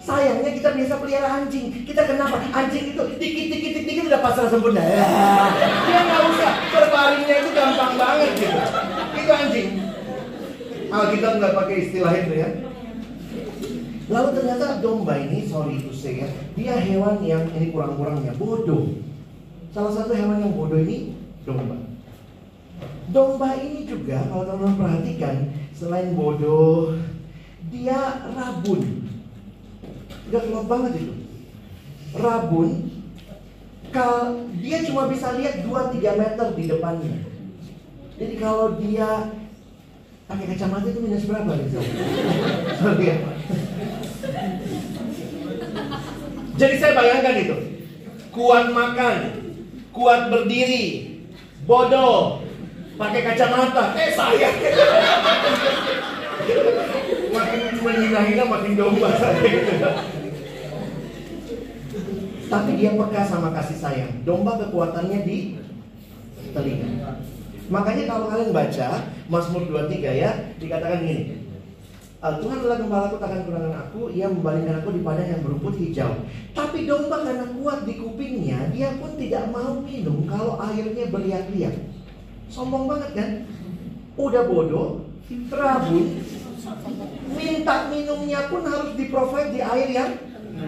Sayangnya 0.00 0.50
kita 0.56 0.70
biasa 0.72 0.94
pelihara 1.02 1.28
anjing. 1.44 1.84
Kita 1.84 2.08
kenapa? 2.08 2.38
Anjing 2.40 2.94
itu 2.94 3.02
dikit 3.20 3.44
dikit 3.52 3.60
dikit, 3.60 3.84
dikit 3.84 4.04
udah 4.08 4.20
pasrah 4.24 4.48
sempurna. 4.48 4.82
Dia 5.86 6.00
nggak 6.00 6.22
usah 6.32 6.52
berbaringnya 6.72 7.36
itu 7.42 7.50
gampang 7.52 7.92
banget 8.00 8.30
gitu. 8.38 8.58
Itu 9.18 9.30
anjing. 9.34 9.68
Alkitab 10.86 11.32
nggak 11.42 11.54
pakai 11.58 11.76
istilah 11.84 12.14
itu 12.16 12.32
ya. 12.38 12.48
Lalu 14.06 14.28
ternyata 14.38 14.78
domba 14.78 15.18
ini, 15.18 15.42
sorry 15.50 15.82
to 15.82 15.90
say 15.90 16.22
ya, 16.22 16.28
dia 16.54 16.78
hewan 16.78 17.18
yang 17.26 17.42
ini 17.58 17.74
kurang-kurangnya 17.74 18.38
bodoh. 18.38 19.02
Salah 19.74 19.90
satu 19.90 20.14
hewan 20.14 20.46
yang 20.46 20.54
bodoh 20.54 20.78
ini 20.78 21.18
domba. 21.42 21.74
Domba 23.10 23.58
ini 23.58 23.82
juga 23.82 24.22
kalau 24.30 24.46
teman-teman 24.46 24.78
perhatikan, 24.78 25.50
selain 25.74 26.14
bodoh, 26.14 26.94
dia 27.66 28.30
rabun. 28.30 29.10
Udah 30.30 30.42
kelop 30.42 30.66
banget 30.70 30.92
itu. 31.02 31.14
Rabun, 32.14 32.70
kal 33.90 34.46
dia 34.62 34.86
cuma 34.86 35.10
bisa 35.10 35.34
lihat 35.34 35.66
2-3 35.66 35.98
meter 36.14 36.46
di 36.54 36.64
depannya. 36.70 37.14
Jadi 38.16 38.34
kalau 38.38 38.78
dia 38.78 39.34
pakai 40.30 40.46
kacamata 40.54 40.86
itu 40.94 41.00
minus 41.02 41.26
berapa 41.26 41.50
gitu? 41.58 41.78
Sorry 42.80 43.06
ya. 43.10 43.35
Jadi 46.60 46.74
saya 46.80 46.96
bayangkan 46.96 47.36
itu. 47.36 47.56
Kuat 48.32 48.72
makan, 48.72 49.16
kuat 49.96 50.28
berdiri, 50.28 51.16
bodoh, 51.64 52.44
pakai 53.00 53.24
kacamata. 53.24 53.96
Eh 53.96 54.12
saya. 54.12 54.50
makin 57.36 57.60
menghina-hina 57.80 58.44
makin 58.44 58.72
domba 58.76 59.08
saya. 59.16 59.44
Tapi 62.46 62.78
dia 62.78 62.94
peka 62.94 63.22
sama 63.26 63.50
kasih 63.50 63.78
sayang. 63.78 64.12
Domba 64.22 64.54
kekuatannya 64.60 65.18
di 65.26 65.58
telinga. 66.54 67.18
Makanya 67.66 68.06
kalau 68.06 68.30
kalian 68.30 68.54
baca 68.54 68.88
Mazmur 69.26 69.66
23 69.66 70.14
ya, 70.14 70.30
dikatakan 70.62 71.02
gini. 71.02 71.45
Uh, 72.16 72.40
Tuhan 72.40 72.64
adalah 72.64 72.80
gembalaku 72.80 73.20
takkan 73.20 73.44
kurangan 73.44 73.74
aku 73.76 74.08
Ia 74.08 74.32
membaringkan 74.32 74.80
aku 74.80 74.88
di 74.96 75.04
padang 75.04 75.28
yang 75.28 75.44
berumput 75.44 75.76
hijau 75.76 76.24
Tapi 76.56 76.88
domba 76.88 77.20
karena 77.20 77.44
kuat 77.60 77.84
di 77.84 78.00
kupingnya 78.00 78.72
Dia 78.72 78.96
pun 78.96 79.20
tidak 79.20 79.52
mau 79.52 79.84
minum 79.84 80.24
Kalau 80.24 80.56
airnya 80.56 81.12
beriak-riak 81.12 81.76
Sombong 82.48 82.88
banget 82.88 83.10
kan 83.12 83.30
Udah 84.16 84.48
bodoh 84.48 85.04
Terabun 85.28 86.24
Minta 87.36 87.92
minumnya 87.92 88.48
pun 88.48 88.64
harus 88.64 88.96
di 88.96 89.12
provide 89.12 89.52
di 89.52 89.60
air 89.60 89.88
yang 89.92 90.12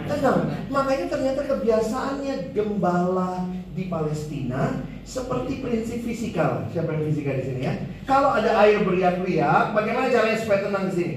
tenang 0.04 0.52
Makanya 0.68 1.06
ternyata 1.08 1.48
kebiasaannya 1.48 2.52
gembala 2.52 3.48
di 3.72 3.88
Palestina 3.88 4.84
seperti 5.06 5.62
prinsip 5.62 6.02
fisikal. 6.02 6.66
Siapa 6.74 6.98
yang 6.98 7.08
fisika 7.08 7.38
di 7.38 7.44
sini 7.46 7.60
ya? 7.62 7.74
Kalau 8.04 8.34
ada 8.34 8.58
air 8.66 8.82
beriak-riak, 8.82 9.72
bagaimana 9.72 10.10
caranya 10.10 10.36
supaya 10.36 10.66
tenang 10.66 10.90
di 10.90 10.94
sini? 10.98 11.16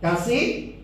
Kasih 0.00 0.76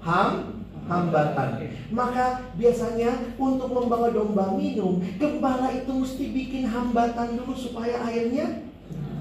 ham 0.00 0.52
hambatan. 0.88 1.68
Maka 1.92 2.52
biasanya 2.56 3.36
untuk 3.36 3.70
membawa 3.70 4.08
domba 4.10 4.56
minum, 4.56 4.98
gembala 5.20 5.70
itu 5.76 5.92
mesti 5.92 6.24
bikin 6.32 6.64
hambatan 6.66 7.38
dulu 7.38 7.54
supaya 7.54 8.00
airnya 8.08 8.64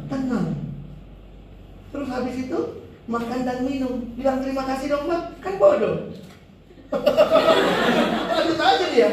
tenang. 0.07 0.55
Terus 1.91 2.07
habis 2.07 2.35
itu 2.47 2.59
makan 3.05 3.43
dan 3.43 3.59
minum. 3.67 4.15
Bilang 4.15 4.39
terima 4.39 4.63
kasih 4.65 4.87
domba, 4.95 5.35
kan 5.43 5.59
bodoh. 5.59 6.15
Lanjut 8.35 8.59
aja 8.59 8.87
dia. 8.91 9.09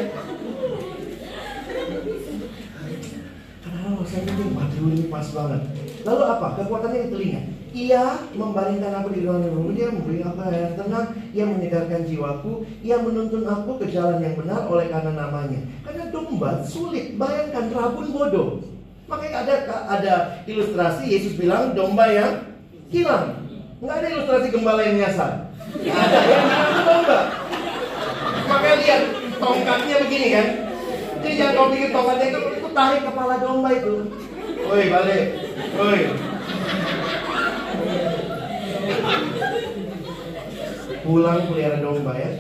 Kenapa 3.63 4.03
saya 4.07 4.23
pikir 4.27 4.47
waduh 4.55 4.87
ini 4.91 5.05
pas 5.11 5.27
banget. 5.31 5.63
Lalu 6.07 6.23
apa? 6.27 6.47
Kekuatannya 6.59 7.07
di 7.07 7.11
telinga. 7.11 7.43
Ia 7.77 8.25
membaringkan 8.33 8.93
aku 9.05 9.09
di 9.13 9.29
ruangan 9.29 9.53
yang 9.53 9.77
dia 9.77 9.89
memberi 9.93 10.21
aku 10.25 10.41
yang 10.49 10.75
tenang, 10.75 11.07
ia 11.37 11.45
menyegarkan 11.45 12.01
jiwaku, 12.09 12.65
ia 12.81 12.97
menuntun 12.97 13.45
aku 13.45 13.77
ke 13.77 13.93
jalan 13.93 14.25
yang 14.25 14.35
benar 14.41 14.65
oleh 14.65 14.89
karena 14.89 15.13
namanya. 15.13 15.61
Karena 15.85 16.09
domba 16.09 16.65
sulit, 16.65 17.21
bayangkan 17.21 17.69
rabun 17.69 18.09
bodoh. 18.09 18.65
Makanya 19.09 19.45
ada 19.45 19.55
ada 19.89 20.15
ilustrasi 20.49 21.13
Yesus 21.13 21.37
bilang 21.37 21.77
domba 21.77 22.09
yang 22.09 22.33
hilang. 22.89 23.37
Nggak 23.85 23.97
ada 24.01 24.09
ilustrasi 24.17 24.47
gembala 24.49 24.81
yang 24.85 24.97
nyasar. 25.05 25.33
Ada 25.77 26.19
yang 26.25 26.45
hilang 26.49 26.85
domba. 26.89 27.19
Makanya 28.49 28.77
lihat 28.81 29.03
tongkatnya 29.37 29.97
begini 30.09 30.29
kan. 30.33 30.47
Jadi 31.19 31.35
jangan 31.37 31.53
kau 31.53 31.69
pikir 31.73 31.89
tongkatnya 31.93 32.27
itu, 32.33 32.41
itu 32.65 32.69
tarik 32.73 33.03
kepala 33.05 33.35
domba 33.41 33.69
itu. 33.77 33.95
Woi 34.69 34.85
balik, 34.93 35.25
woi. 35.77 36.28
Pulang 41.09 41.41
pelihara 41.49 41.81
domba 41.81 42.13
ya, 42.21 42.31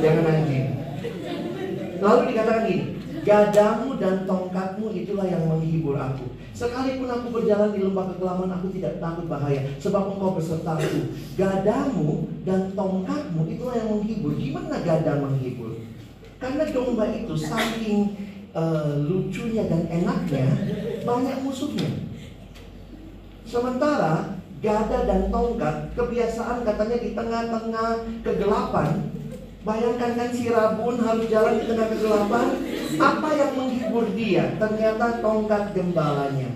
jangan 0.00 0.24
anjing. 0.32 0.66
Lalu 2.00 2.20
dikatakan 2.32 2.62
gini, 2.64 2.84
gadamu 3.20 4.00
dan 4.00 4.24
tongkatmu 4.24 4.96
itulah 4.96 5.26
yang 5.28 5.44
menghibur 5.44 5.96
aku. 6.00 6.24
Sekalipun 6.56 7.04
aku 7.04 7.26
berjalan 7.36 7.76
di 7.76 7.84
lembah 7.84 8.16
kekelaman, 8.16 8.48
aku 8.48 8.72
tidak 8.72 8.96
takut 8.96 9.28
bahaya, 9.28 9.60
sebab 9.76 10.16
engkau 10.16 10.40
besertaku. 10.40 11.12
Gadamu 11.36 12.32
dan 12.48 12.72
tongkatmu 12.72 13.44
itulah 13.44 13.74
yang 13.76 13.88
menghibur. 13.92 14.32
Gimana 14.40 14.80
gada 14.80 15.12
menghibur? 15.20 15.76
Karena 16.40 16.64
domba 16.72 17.12
itu 17.12 17.34
saking 17.36 18.16
uh, 18.56 19.04
lucunya 19.04 19.68
dan 19.68 19.84
enaknya, 19.88 20.48
banyak 21.04 21.36
musuhnya. 21.44 22.08
Sementara 23.44 24.35
gada 24.64 24.98
dan 25.04 25.28
tongkat 25.28 25.92
kebiasaan 25.92 26.64
katanya 26.64 26.96
di 27.00 27.10
tengah-tengah 27.12 27.90
kegelapan 28.24 29.16
Bayangkan 29.66 30.14
kan 30.14 30.30
si 30.30 30.46
Rabun 30.46 31.02
harus 31.02 31.26
jalan 31.26 31.58
di 31.58 31.66
tengah 31.66 31.90
kegelapan. 31.90 32.46
Apa 33.02 33.28
yang 33.34 33.52
menghibur 33.58 34.06
dia? 34.14 34.54
Ternyata 34.62 35.18
tongkat 35.18 35.74
gembalanya. 35.74 36.54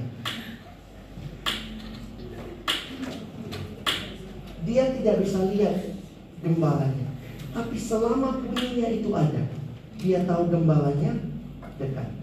Dia 4.62 4.94
tidak 4.94 5.26
bisa 5.26 5.42
lihat 5.50 5.98
gembalanya. 6.38 7.10
Tapi 7.50 7.74
selama 7.74 8.46
bunyinya 8.46 8.88
itu 8.94 9.10
ada, 9.10 9.42
dia 9.98 10.22
tahu 10.22 10.46
gembalanya 10.46 11.18
dekat. 11.82 12.14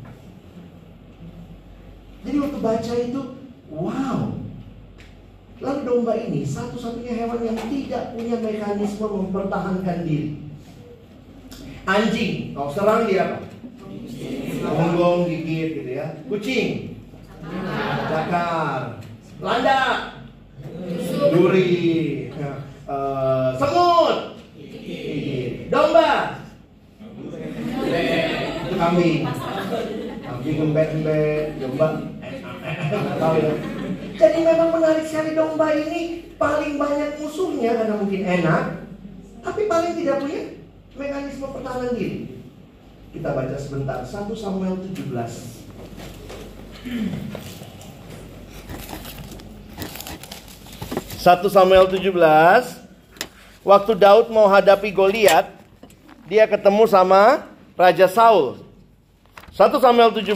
Jadi 2.24 2.38
waktu 2.40 2.60
baca 2.63 2.94
itu, 2.96 3.22
wow. 3.76 4.47
Lalu 5.58 5.80
domba 5.89 6.13
ini 6.13 6.46
satu-satunya 6.46 7.26
hewan 7.26 7.41
yang 7.41 7.58
tidak 7.65 8.13
punya 8.13 8.38
mekanisme 8.38 9.08
mempertahankan 9.10 10.06
diri. 10.06 10.38
Anjing, 11.88 12.54
kau 12.54 12.70
serang 12.70 13.10
dia 13.10 13.26
apa? 13.26 13.38
Gonggong, 14.62 15.26
gigit 15.26 15.70
gitu 15.82 15.91
ya. 15.98 16.08
Kucing, 16.30 17.00
cakar. 18.12 19.02
Landak, 19.41 20.22
duri. 21.34 21.74
Uh, 22.88 23.52
semut. 23.60 24.17
Domba, 25.67 26.39
kambing. 28.78 29.28
Kambing 30.22 30.58
embet-embet, 30.70 31.46
domba. 31.60 31.88
tahu 33.17 33.36
ya. 33.41 33.77
Jadi 34.18 34.40
memang 34.42 34.74
menarik 34.74 35.06
sekali 35.06 35.38
domba 35.38 35.70
ini 35.78 36.34
paling 36.42 36.82
banyak 36.82 37.22
musuhnya 37.22 37.78
karena 37.78 37.96
mungkin 38.02 38.26
enak, 38.26 38.64
tapi 39.46 39.70
paling 39.70 39.94
tidak 39.94 40.26
punya 40.26 40.58
mekanisme 40.98 41.46
pertahanan 41.54 41.94
diri. 41.94 42.42
Kita 43.14 43.30
baca 43.38 43.54
sebentar 43.62 44.02
1 44.02 44.34
Samuel 44.34 44.82
17. 44.82 45.58
1 51.28 51.44
Samuel 51.52 51.92
17 51.92 52.08
Waktu 53.68 53.92
Daud 54.00 54.32
mau 54.32 54.48
hadapi 54.48 54.96
Goliat 54.96 55.52
Dia 56.24 56.48
ketemu 56.48 56.88
sama 56.88 57.52
Raja 57.76 58.08
Saul 58.08 58.63
1 59.52 59.60
Samuel 59.84 60.15
17 60.15 60.32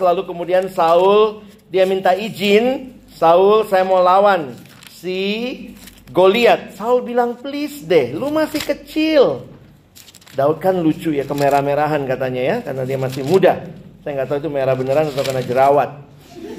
Lalu 0.00 0.22
kemudian 0.24 0.64
Saul 0.72 1.44
Dia 1.68 1.84
minta 1.84 2.16
izin 2.16 2.96
Saul 3.20 3.68
saya 3.68 3.84
mau 3.84 4.00
lawan 4.00 4.56
Si 4.88 5.20
Goliat. 6.08 6.72
Saul 6.72 7.04
bilang 7.04 7.36
please 7.36 7.84
deh 7.84 8.16
Lu 8.16 8.32
masih 8.32 8.64
kecil. 8.64 9.44
Daud 10.32 10.56
kan 10.56 10.80
lucu 10.80 11.12
ya 11.12 11.28
kemerah-merahan 11.28 12.00
katanya 12.08 12.40
ya 12.40 12.56
Karena 12.64 12.88
dia 12.88 12.96
masih 12.96 13.20
muda. 13.28 13.60
Saya 14.00 14.16
nggak 14.16 14.28
tahu 14.32 14.38
itu 14.40 14.48
merah 14.48 14.72
beneran 14.72 15.12
atau 15.12 15.20
karena 15.20 15.44
jerawat. 15.44 15.90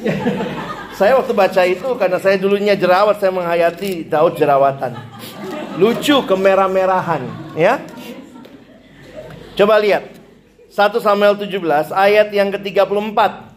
Saya 1.01 1.17
waktu 1.17 1.33
baca 1.33 1.61
itu 1.65 1.89
karena 1.97 2.21
saya 2.21 2.37
dulunya 2.37 2.77
jerawat 2.77 3.17
Saya 3.17 3.33
menghayati 3.33 4.05
Daud 4.05 4.37
jerawatan. 4.37 4.93
Lucu 5.81 6.21
kemerah-merahan 6.29 7.25
ya. 7.57 7.81
Coba 9.57 9.81
lihat 9.81 10.13
1 10.69 10.77
Samuel 11.01 11.41
17 11.41 11.57
ayat 11.89 12.29
yang 12.29 12.53
ke-34 12.53 13.50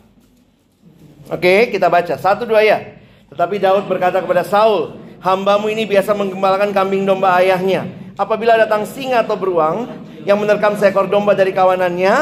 Oke 1.29 1.73
kita 1.73 1.89
baca 1.89 2.15
Satu 2.21 2.45
dua 2.45 2.61
ya 2.65 3.01
Tetapi 3.33 3.57
Daud 3.61 3.89
berkata 3.89 4.21
kepada 4.21 4.45
Saul 4.45 4.97
Hambamu 5.25 5.73
ini 5.73 5.89
biasa 5.89 6.13
menggembalakan 6.13 6.73
kambing 6.77 7.09
domba 7.09 7.37
ayahnya 7.41 7.89
Apabila 8.15 8.55
datang 8.55 8.87
singa 8.87 9.27
atau 9.27 9.35
beruang 9.35 9.91
yang 10.25 10.41
menerkam 10.41 10.73
seekor 10.75 11.11
domba 11.11 11.37
dari 11.37 11.53
kawanannya, 11.53 12.15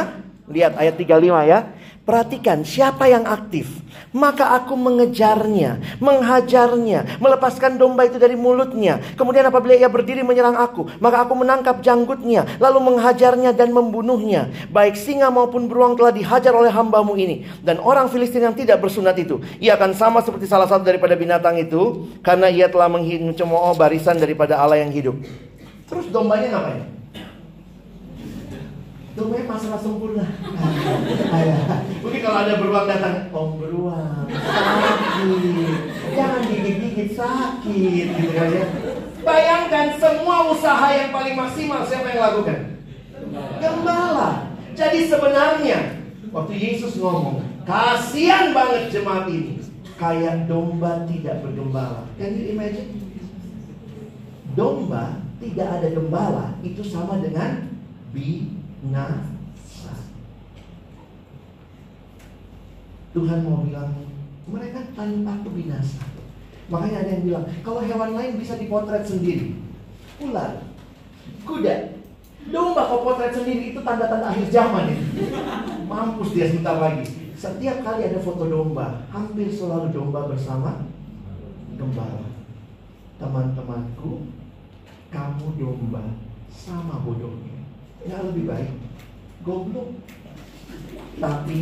lihat 0.51 0.75
ayat 0.75 0.95
35 0.99 1.47
ya. 1.47 1.59
Perhatikan 2.03 2.67
siapa 2.67 3.07
yang 3.07 3.23
aktif. 3.29 3.71
Maka 4.13 4.53
aku 4.61 4.77
mengejarnya, 4.77 5.81
menghajarnya, 5.97 7.17
melepaskan 7.17 7.81
domba 7.81 8.05
itu 8.05 8.21
dari 8.21 8.37
mulutnya. 8.37 9.01
Kemudian 9.17 9.49
apabila 9.49 9.73
ia 9.73 9.89
berdiri 9.89 10.21
menyerang 10.21 10.57
aku, 10.57 10.85
maka 11.01 11.25
aku 11.25 11.33
menangkap 11.33 11.81
janggutnya, 11.81 12.45
lalu 12.61 12.93
menghajarnya 12.93 13.57
dan 13.57 13.73
membunuhnya. 13.73 14.53
Baik 14.69 15.01
singa 15.01 15.33
maupun 15.33 15.65
beruang 15.65 15.97
telah 15.97 16.13
dihajar 16.13 16.53
oleh 16.53 16.69
hambamu 16.69 17.17
ini. 17.17 17.49
Dan 17.65 17.81
orang 17.81 18.13
Filistin 18.13 18.45
yang 18.45 18.57
tidak 18.57 18.85
bersunat 18.85 19.17
itu, 19.17 19.41
ia 19.57 19.81
akan 19.81 19.97
sama 19.97 20.21
seperti 20.21 20.45
salah 20.45 20.69
satu 20.69 20.85
daripada 20.85 21.17
binatang 21.17 21.57
itu, 21.57 22.13
karena 22.21 22.53
ia 22.53 22.69
telah 22.69 22.93
mencemooh 22.93 23.73
barisan 23.75 24.21
daripada 24.21 24.61
Allah 24.61 24.85
yang 24.85 24.93
hidup. 24.93 25.17
Terus 25.89 26.09
dombanya 26.13 26.57
ngapain? 26.57 27.02
Dombanya 29.13 29.45
masalah 29.45 29.77
sempurna. 29.77 30.25
Mungkin 32.03 32.21
kalau 32.25 32.39
ada 32.49 32.55
beruang 32.57 32.89
datang, 32.89 33.29
om 33.29 33.61
beruang 33.61 34.25
sakit, 34.33 35.81
jangan 36.17 36.43
gigit-gigit 36.49 37.11
sakit, 37.13 38.07
gitu 38.09 38.33
kan 38.33 38.49
ya. 38.49 38.65
Bayangkan 39.21 39.87
semua 40.01 40.49
usaha 40.49 40.89
yang 40.97 41.13
paling 41.13 41.37
maksimal 41.37 41.85
siapa 41.85 42.09
yang 42.09 42.25
lakukan? 42.25 42.59
Gembala. 43.61 44.57
Jadi 44.73 45.05
sebenarnya 45.05 46.01
waktu 46.33 46.55
Yesus 46.57 46.97
ngomong, 46.97 47.45
kasihan 47.69 48.57
banget 48.57 48.97
jemaat 48.97 49.29
ini, 49.29 49.61
kayak 50.01 50.49
domba 50.49 51.05
tidak 51.05 51.45
bergembala. 51.45 52.09
Can 52.17 52.41
you 52.41 52.57
imagine? 52.57 52.97
Domba 54.57 55.21
tidak 55.37 55.69
ada 55.69 55.89
gembala 55.93 56.57
itu 56.65 56.81
sama 56.81 57.21
dengan 57.21 57.69
binasa. 58.83 59.95
Tuhan 63.15 63.39
mau 63.47 63.63
bilang 63.63 63.95
mereka 64.51 64.83
tanpa 64.99 65.39
binasa. 65.47 66.03
Makanya 66.67 67.07
ada 67.07 67.11
yang 67.15 67.25
bilang 67.29 67.45
kalau 67.63 67.81
hewan 67.85 68.17
lain 68.17 68.41
bisa 68.41 68.59
dipotret 68.59 69.05
sendiri, 69.07 69.55
ular, 70.19 70.67
kuda, 71.47 71.95
domba 72.49 72.83
kau 72.89 73.07
potret 73.07 73.31
sendiri 73.37 73.77
itu 73.77 73.81
tanda-tanda 73.85 74.33
akhir 74.33 74.49
zaman 74.51 74.91
ini. 74.91 75.07
Mampus 75.87 76.35
dia 76.35 76.49
sebentar 76.49 76.81
lagi. 76.81 77.05
Setiap 77.37 77.83
kali 77.83 78.07
ada 78.07 78.19
foto 78.23 78.49
domba, 78.49 79.05
hampir 79.13 79.51
selalu 79.51 79.93
domba 79.93 80.31
bersama 80.31 80.89
gembala. 81.77 82.31
Teman-temanku, 83.21 84.31
kamu 85.13 85.47
domba 85.61 86.03
sama 86.49 87.03
bodohnya. 87.05 87.52
Nggak 88.07 88.21
lebih 88.31 88.45
baik. 88.51 88.73
Goblok. 89.47 89.91
Tapi 91.19 91.61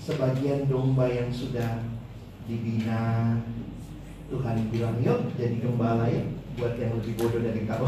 sebagian 0.00 0.70
domba 0.70 1.10
yang 1.10 1.28
sudah 1.28 1.82
dibina 2.46 3.34
Tuhan 4.30 4.70
bilang 4.70 4.96
yuk 5.02 5.34
jadi 5.34 5.58
gembala 5.58 6.06
ya 6.06 6.22
buat 6.56 6.78
yang 6.80 6.96
lebih 6.96 7.12
bodoh 7.20 7.40
dari 7.44 7.68
kau. 7.68 7.84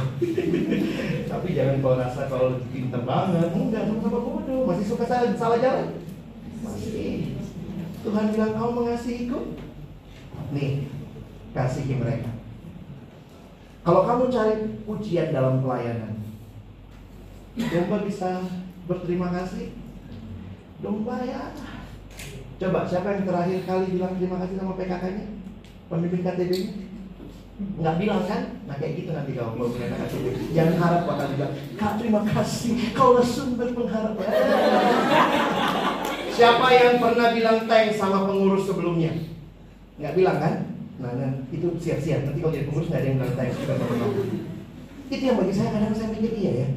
Tapi 1.33 1.49
jangan 1.57 1.81
kau 1.81 1.97
rasa 1.97 2.29
kau 2.29 2.53
lebih 2.53 2.69
pintar 2.69 3.03
banget. 3.09 3.49
Enggak 3.57 3.89
sama 3.89 4.21
bodoh. 4.21 4.69
Masih 4.69 4.85
suka 4.85 5.05
salah, 5.09 5.33
salah 5.33 5.59
jalan? 5.59 5.89
Masih. 6.61 7.33
Tuhan 8.05 8.25
bilang 8.37 8.53
kau 8.61 8.71
mengasihiku. 8.77 9.57
Nih 10.53 10.85
kasihi 11.57 11.97
mereka. 11.97 12.31
Kalau 13.83 14.05
kamu 14.05 14.25
cari 14.29 14.55
pujian 14.85 15.33
dalam 15.33 15.65
pelayanan 15.65 16.18
domba 17.59 17.97
bisa 18.07 18.47
berterima 18.87 19.35
kasih 19.35 19.75
domba 20.79 21.27
ya 21.27 21.51
Coba 22.59 22.83
siapa 22.83 23.15
yang 23.15 23.23
terakhir 23.23 23.59
kali 23.71 23.87
bilang 23.95 24.19
terima 24.19 24.43
kasih 24.43 24.59
sama 24.59 24.75
PKK-nya? 24.75 25.27
Pemimpin 25.87 26.27
KTB-nya? 26.27 26.71
Nggak 27.79 27.97
bilang 28.03 28.23
kan? 28.27 28.43
Nah 28.67 28.75
kayak 28.83 28.95
gitu 28.99 29.11
nanti 29.15 29.31
kalau 29.39 29.55
mau 29.55 29.71
punya 29.71 29.95
KTB. 29.95 30.27
Jangan 30.59 30.77
harap 30.83 31.03
bakal 31.07 31.27
bilang, 31.39 31.53
Kak 31.79 31.93
terima 32.03 32.21
kasih, 32.27 32.75
kaulah 32.99 33.23
sumber 33.23 33.71
pengharapan. 33.71 34.27
siapa 36.35 36.67
yang 36.75 36.99
pernah 36.99 37.29
bilang 37.31 37.59
thanks 37.71 38.03
sama 38.03 38.27
pengurus 38.27 38.67
sebelumnya? 38.67 39.15
Nggak 40.03 40.15
bilang 40.19 40.39
kan? 40.43 40.55
Nah, 40.99 41.15
nah 41.15 41.31
itu 41.55 41.79
siap-siap. 41.79 42.27
Nanti 42.27 42.43
kalau 42.43 42.55
jadi 42.59 42.67
pengurus 42.67 42.91
nggak 42.91 43.03
ada 43.03 43.07
yang 43.07 43.19
bilang 43.23 43.35
thanks 43.39 43.57
juga 43.63 43.75
Itu 45.07 45.23
yang 45.23 45.39
bagi 45.39 45.55
saya 45.55 45.71
kadang 45.79 45.95
saya 45.95 46.11
mikir 46.11 46.35
iya 46.35 46.53
ya. 46.67 46.69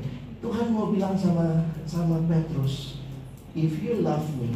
Tuhan 0.42 0.74
mau 0.74 0.90
bilang 0.90 1.14
sama 1.14 1.70
sama 1.86 2.18
Petrus, 2.26 2.98
if 3.54 3.78
you 3.78 4.02
love 4.02 4.26
me, 4.42 4.50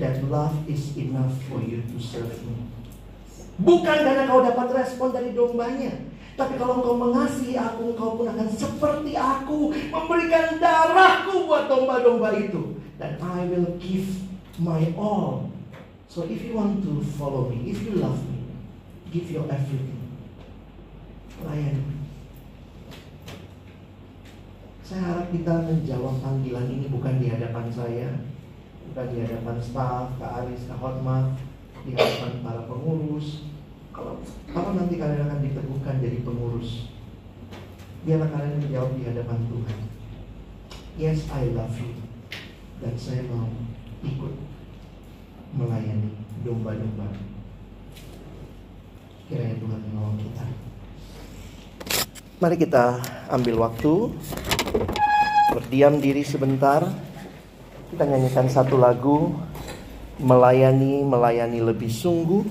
that 0.00 0.24
love 0.32 0.56
is 0.64 0.96
enough 0.96 1.36
for 1.52 1.60
you 1.60 1.84
to 1.84 2.00
serve 2.00 2.32
me. 2.48 2.64
Bukan 3.60 4.04
karena 4.04 4.24
kau 4.24 4.40
dapat 4.40 4.72
respon 4.72 5.12
dari 5.12 5.36
dombanya, 5.36 5.92
tapi 6.36 6.60
kalau 6.60 6.80
engkau 6.80 6.96
mengasihi 6.96 7.56
aku, 7.56 7.92
engkau 7.92 8.20
pun 8.20 8.28
akan 8.28 8.48
seperti 8.52 9.12
aku, 9.16 9.72
memberikan 9.72 10.60
darahku 10.60 11.48
buat 11.48 11.68
domba-domba 11.68 12.36
itu. 12.36 12.76
Dan 12.96 13.20
I 13.20 13.48
will 13.52 13.76
give 13.76 14.08
my 14.56 14.92
all. 14.96 15.52
So 16.08 16.24
if 16.24 16.40
you 16.40 16.56
want 16.56 16.80
to 16.84 17.04
follow 17.20 17.52
me, 17.52 17.68
if 17.68 17.84
you 17.84 18.00
love 18.00 18.20
me, 18.28 18.48
give 19.12 19.28
your 19.28 19.44
everything. 19.48 20.00
Layani. 21.44 22.05
Saya 24.86 25.02
harap 25.02 25.34
kita 25.34 25.66
menjawab 25.66 26.22
panggilan 26.22 26.70
ini 26.70 26.86
bukan 26.86 27.18
di 27.18 27.26
hadapan 27.26 27.66
saya, 27.74 28.06
bukan 28.86 29.06
di 29.10 29.18
hadapan 29.18 29.58
staf, 29.58 30.14
Kak 30.14 30.46
Aris, 30.46 30.70
Kak 30.70 30.78
Hotma, 30.78 31.34
di 31.82 31.90
hadapan 31.90 32.38
para 32.46 32.70
pengurus. 32.70 33.50
Kalau 33.90 34.22
kalau 34.46 34.78
nanti 34.78 34.94
kalian 34.94 35.26
akan 35.26 35.42
diteguhkan 35.42 35.98
jadi 35.98 36.22
pengurus, 36.22 36.94
biarlah 38.06 38.30
kalian 38.30 38.62
menjawab 38.62 38.94
di 38.94 39.02
hadapan 39.10 39.38
Tuhan. 39.50 39.78
Yes, 40.94 41.26
I 41.34 41.50
love 41.50 41.74
you. 41.82 41.90
Dan 42.78 42.94
saya 42.94 43.26
mau 43.26 43.50
ikut 44.06 44.38
melayani 45.50 46.14
domba-domba. 46.46 47.10
Kiranya 49.26 49.58
Tuhan 49.58 49.80
menolong 49.82 50.22
kita. 50.22 50.65
Mari 52.36 52.60
kita 52.60 53.00
ambil 53.32 53.64
waktu. 53.64 54.12
Berdiam 55.56 55.96
diri 55.96 56.20
sebentar. 56.20 56.84
Kita 57.88 58.04
nyanyikan 58.04 58.44
satu 58.52 58.76
lagu. 58.76 59.32
Melayani, 60.20 61.00
melayani 61.00 61.64
lebih 61.64 61.88
sungguh. 61.88 62.44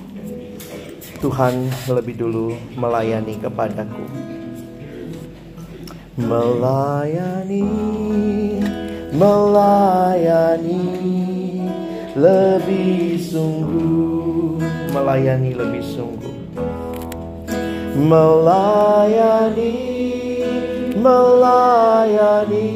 Tuhan 1.22 1.70
lebih 1.86 2.18
dulu 2.18 2.58
melayani 2.74 3.38
kepadaku. 3.38 4.10
Melayani, 6.18 7.70
melayani 9.14 10.82
lebih 12.18 13.22
sungguh. 13.22 14.58
Melayani 14.90 15.54
lebih 15.54 15.86
sungguh 15.86 16.25
Melayani, 17.96 19.72
melayani 21.00 22.72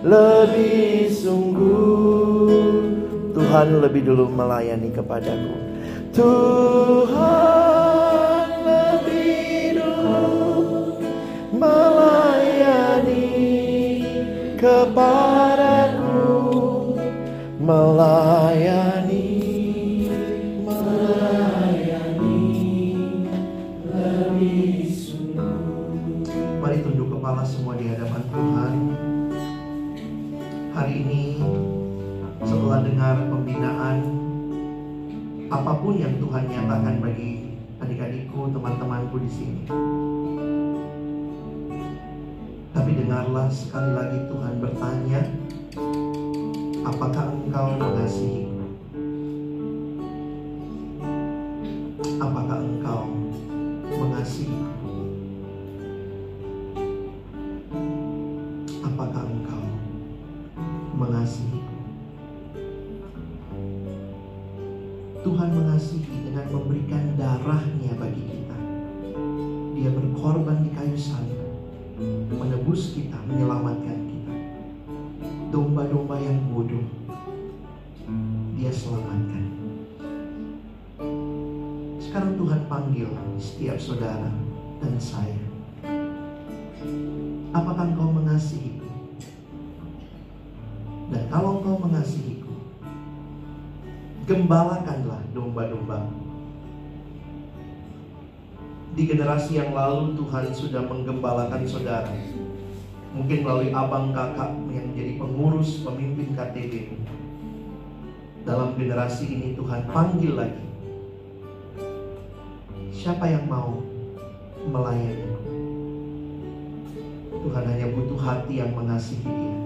lebih 0.00 1.12
sungguh. 1.12 2.88
Tuhan 3.36 3.84
lebih 3.84 4.08
dulu 4.08 4.32
melayani 4.32 4.88
kepadaku. 4.96 5.52
Tuhan 6.16 7.04
lebih 8.64 9.76
dulu 9.76 10.96
melayani 11.52 13.28
kepadaku. 14.56 16.32
Melayani 17.60 19.07
pembinaan 33.58 33.98
apa 35.50 35.72
pun 35.82 35.98
yang 35.98 36.14
Tuhan 36.22 36.46
nyatakan 36.46 37.02
bagi 37.02 37.58
adik-adikku, 37.82 38.54
teman-temanku 38.54 39.18
di 39.18 39.30
sini. 39.34 39.62
Tapi 42.70 42.90
dengarlah 42.94 43.50
sekali 43.50 43.90
lagi 43.98 44.18
Tuhan 44.30 44.54
bertanya, 44.62 45.20
apakah 46.86 47.34
engkau 47.34 47.66
mengasihi? 47.82 48.47
Kayu 70.88 70.96
salib, 70.96 71.36
menebus 72.32 72.96
kita, 72.96 73.20
menyelamatkan 73.28 74.08
kita. 74.08 74.34
Domba-domba 75.52 76.16
yang 76.16 76.40
bodoh, 76.48 76.80
dia 78.56 78.72
selamatkan. 78.72 79.44
Sekarang 82.00 82.40
Tuhan 82.40 82.64
panggil 82.72 83.12
setiap 83.36 83.76
saudara 83.76 84.32
dan 84.80 84.96
saya. 84.96 85.36
Apakah 87.52 87.92
engkau 87.92 88.08
mengasihiku? 88.08 88.88
Dan 91.12 91.28
kalau 91.28 91.60
engkau 91.60 91.84
mengasihiku, 91.84 92.56
gembalakanlah 94.24 95.20
domba-domba. 95.36 96.27
Di 98.98 99.06
generasi 99.06 99.62
yang 99.62 99.78
lalu 99.78 100.18
Tuhan 100.18 100.50
sudah 100.50 100.82
menggembalakan 100.82 101.62
saudara. 101.62 102.10
Mungkin 103.14 103.46
melalui 103.46 103.70
abang 103.70 104.10
kakak 104.10 104.50
yang 104.74 104.90
menjadi 104.90 105.22
pengurus 105.22 105.86
pemimpin 105.86 106.34
KTB. 106.34 106.98
Dalam 108.42 108.74
generasi 108.74 109.30
ini 109.30 109.48
Tuhan 109.54 109.86
panggil 109.94 110.34
lagi. 110.34 110.66
Siapa 112.90 113.30
yang 113.30 113.46
mau 113.46 113.86
melayani? 114.66 115.30
Tuhan 117.38 117.64
hanya 117.70 117.86
butuh 117.94 118.18
hati 118.18 118.58
yang 118.58 118.74
mengasihi 118.74 119.22
dia. 119.30 119.58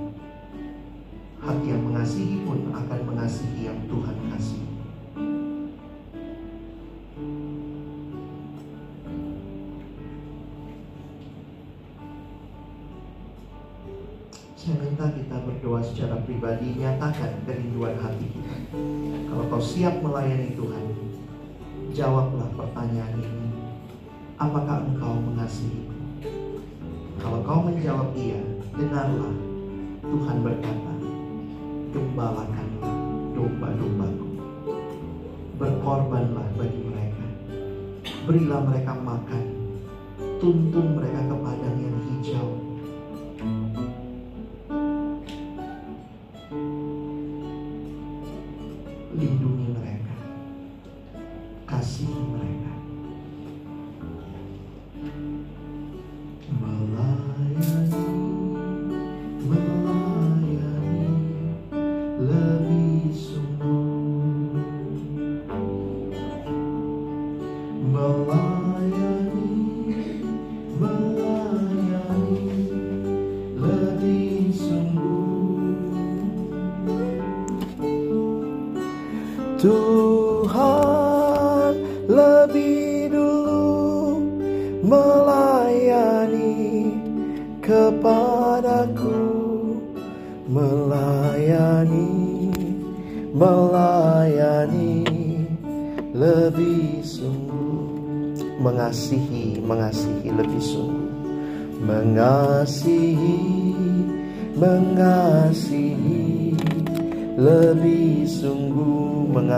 Hati 1.41 1.67
yang 1.73 1.81
mengasihi 1.89 2.37
pun 2.45 2.69
akan 2.69 3.01
mengasihi 3.09 3.65
yang 3.65 3.81
Tuhan 3.89 4.17
kasih. 4.29 4.72
Secara 15.83 16.17
pribadi, 16.23 16.79
nyatakan 16.79 17.43
kerinduan 17.45 17.99
hati 17.99 18.27
kita. 18.31 18.57
Kalau 19.29 19.45
kau 19.51 19.63
siap 19.63 19.99
melayani 20.01 20.55
Tuhan, 20.55 20.85
jawablah 21.93 22.49
pertanyaan 22.55 23.19
ini. 23.19 23.51
Apakah 24.39 24.87
engkau 24.87 25.19
mengasihi? 25.19 25.91
Kalau 27.19 27.43
kau 27.45 27.61
menjawab 27.67 28.15
iya, 28.17 28.41
dengarlah 28.79 29.35
Tuhan 30.03 30.37
berkata, 30.43 30.93
gembalakanlah 31.93 32.95
domba-dombaku. 33.37 34.29
Berkorbanlah 35.61 36.47
bagi 36.59 36.81
mereka. 36.87 37.27
Berilah 38.27 38.61
mereka 38.67 38.93
makan. 38.99 39.45
Tuntun 40.43 40.99
mereka 40.99 41.23
ke 41.31 41.37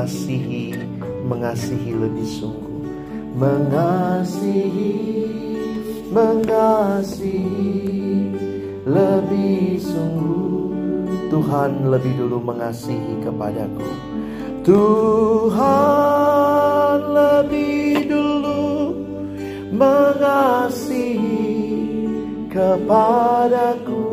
mengasihi 0.05 0.77
mengasihi 1.25 1.97
lebih 1.97 2.29
sungguh. 2.29 2.85
Mengasihi 3.41 4.93
mengasihi 6.13 7.49
lebih 8.85 9.81
sungguh. 9.81 10.77
Tuhan 11.33 11.89
lebih 11.89 12.21
dulu 12.21 12.37
mengasihi 12.37 13.17
kepadaku. 13.25 13.89
Tuhan 14.61 15.57
lebih 17.09 18.05
dulu 18.05 18.93
mengasihi 19.73 21.49
kepadaku. 22.53 24.05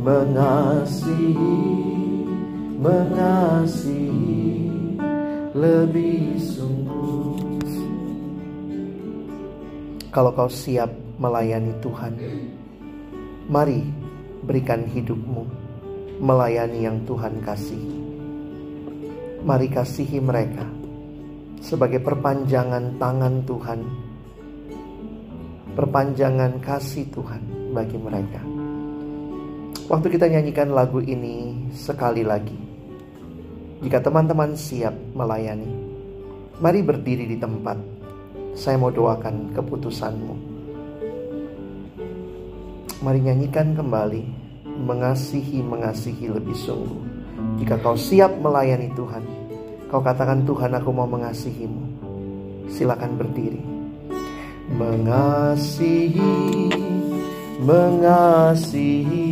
Mengasihi 0.00 1.60
mengasihi 2.82 4.51
lebih 5.62 6.42
sungguh. 6.42 7.38
Kalau 10.10 10.34
kau 10.34 10.50
siap 10.50 10.90
melayani 11.22 11.70
Tuhan, 11.78 12.18
mari 13.46 13.86
berikan 14.42 14.82
hidupmu 14.90 15.46
melayani 16.18 16.82
yang 16.82 16.98
Tuhan 17.06 17.38
kasihi. 17.46 17.94
Mari 19.46 19.70
kasihi 19.70 20.18
mereka 20.18 20.66
sebagai 21.62 22.02
perpanjangan 22.02 22.98
tangan 22.98 23.34
Tuhan, 23.46 23.80
perpanjangan 25.78 26.58
kasih 26.58 27.06
Tuhan 27.14 27.42
bagi 27.70 27.98
mereka. 28.02 28.42
Waktu 29.86 30.06
kita 30.10 30.26
nyanyikan 30.26 30.74
lagu 30.74 30.98
ini 30.98 31.70
sekali 31.70 32.26
lagi, 32.26 32.61
jika 33.82 33.98
teman-teman 33.98 34.54
siap 34.54 34.94
melayani, 35.10 35.66
mari 36.62 36.86
berdiri 36.86 37.26
di 37.26 37.34
tempat. 37.34 37.74
Saya 38.54 38.78
mau 38.78 38.94
doakan 38.94 39.50
keputusanmu. 39.50 40.34
Mari 43.02 43.18
nyanyikan 43.26 43.74
kembali, 43.74 44.22
mengasihi, 44.86 45.66
mengasihi 45.66 46.30
lebih 46.30 46.54
sungguh. 46.54 47.02
Jika 47.58 47.82
kau 47.82 47.98
siap 47.98 48.38
melayani 48.38 48.94
Tuhan, 48.94 49.26
kau 49.90 49.98
katakan 49.98 50.46
Tuhan 50.46 50.78
aku 50.78 50.94
mau 50.94 51.10
mengasihimu. 51.10 51.82
Silakan 52.70 53.18
berdiri. 53.18 53.58
Mengasihi, 54.78 56.70
mengasihi, 57.66 59.26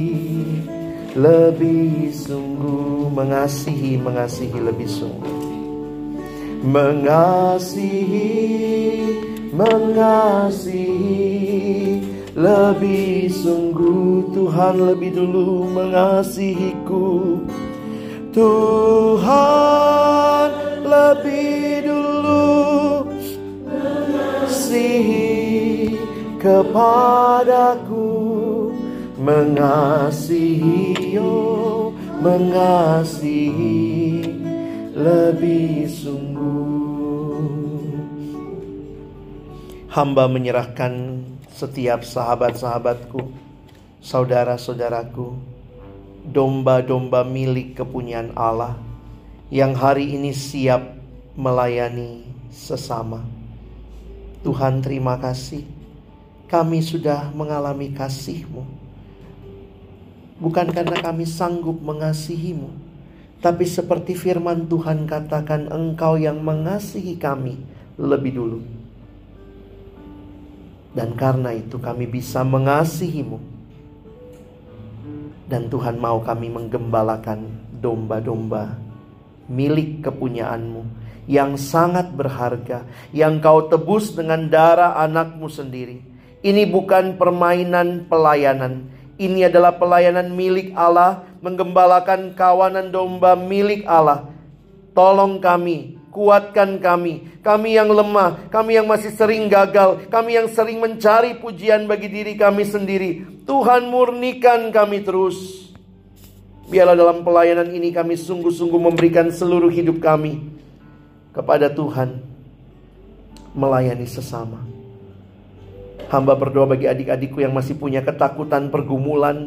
lebih 1.16 2.14
sungguh 2.14 3.10
mengasihi, 3.10 3.98
mengasihi 3.98 4.58
lebih 4.62 4.86
sungguh. 4.86 5.50
Mengasihi, 6.60 8.28
mengasihi 9.50 11.10
lebih 12.36 13.26
sungguh 13.32 14.30
Tuhan 14.30 14.78
lebih 14.78 15.18
dulu 15.18 15.66
mengasihiku. 15.74 17.42
Tuhan 18.30 19.30
lebih 20.86 21.90
dulu 21.90 23.02
mengasihi 23.66 25.10
kepadaku 26.38 28.10
mengasihi 29.20 31.20
oh 31.20 31.92
mengasihi 32.24 34.24
lebih 34.96 35.84
sungguh 35.84 37.44
hamba 39.92 40.24
menyerahkan 40.24 41.20
setiap 41.52 42.06
sahabat-sahabatku 42.06 43.50
saudara-saudaraku, 44.00 45.36
domba-domba 46.24 47.20
milik 47.20 47.76
kepunyaan 47.76 48.32
Allah 48.32 48.80
yang 49.52 49.76
hari 49.76 50.16
ini 50.16 50.32
siap 50.32 50.96
melayani 51.36 52.24
sesama. 52.48 53.20
Tuhan 54.40 54.80
terima 54.80 55.20
kasih, 55.20 55.68
kami 56.48 56.80
sudah 56.80 57.28
mengalami 57.36 57.92
kasih-Mu. 57.92 58.79
Bukan 60.40 60.72
karena 60.72 60.96
kami 60.98 61.28
sanggup 61.28 61.84
mengasihi-Mu, 61.84 62.72
tapi 63.44 63.68
seperti 63.68 64.16
firman 64.16 64.64
Tuhan 64.66 65.04
katakan 65.04 65.68
engkau 65.68 66.16
yang 66.16 66.40
mengasihi 66.40 67.20
kami 67.20 67.60
lebih 68.00 68.32
dulu. 68.32 68.60
Dan 70.96 71.14
karena 71.14 71.52
itu 71.52 71.76
kami 71.76 72.08
bisa 72.08 72.40
mengasihi-Mu 72.40 73.50
dan 75.50 75.66
Tuhan 75.66 75.98
mau 75.98 76.22
kami 76.22 76.46
menggembalakan 76.46 77.50
domba-domba 77.82 78.78
milik 79.50 80.06
kepunyaanmu 80.06 80.86
yang 81.26 81.58
sangat 81.58 82.14
berharga, 82.14 82.86
yang 83.10 83.42
kau 83.42 83.66
tebus 83.66 84.14
dengan 84.14 84.46
darah 84.46 84.94
anakmu 85.02 85.50
sendiri. 85.50 85.98
Ini 86.40 86.70
bukan 86.70 87.18
permainan 87.18 88.06
pelayanan, 88.06 88.88
ini 89.20 89.44
adalah 89.44 89.76
pelayanan 89.76 90.32
milik 90.32 90.72
Allah, 90.72 91.28
menggembalakan 91.44 92.32
kawanan 92.32 92.88
domba 92.88 93.36
milik 93.36 93.84
Allah. 93.84 94.32
Tolong 94.96 95.38
kami 95.38 96.00
Kuatkan 96.10 96.82
kami, 96.82 97.38
kami 97.38 97.78
yang 97.78 97.86
lemah, 97.86 98.50
kami 98.50 98.74
yang 98.74 98.90
masih 98.90 99.14
sering 99.14 99.46
gagal, 99.46 100.10
kami 100.10 100.34
yang 100.34 100.50
sering 100.50 100.82
mencari 100.82 101.38
pujian 101.38 101.86
bagi 101.86 102.10
diri 102.10 102.34
kami 102.34 102.66
sendiri. 102.66 103.22
Tuhan 103.46 103.86
murnikan 103.86 104.74
kami 104.74 105.06
terus. 105.06 105.70
Biarlah 106.66 106.98
dalam 106.98 107.22
pelayanan 107.22 107.70
ini 107.70 107.94
kami 107.94 108.18
sungguh-sungguh 108.18 108.90
memberikan 108.90 109.30
seluruh 109.30 109.70
hidup 109.70 110.02
kami 110.02 110.42
kepada 111.30 111.70
Tuhan, 111.70 112.18
melayani 113.54 114.10
sesama. 114.10 114.79
Hamba 116.10 116.34
berdoa 116.34 116.66
bagi 116.66 116.90
adik-adikku 116.90 117.38
yang 117.38 117.54
masih 117.54 117.78
punya 117.78 118.02
ketakutan 118.02 118.66
pergumulan, 118.66 119.46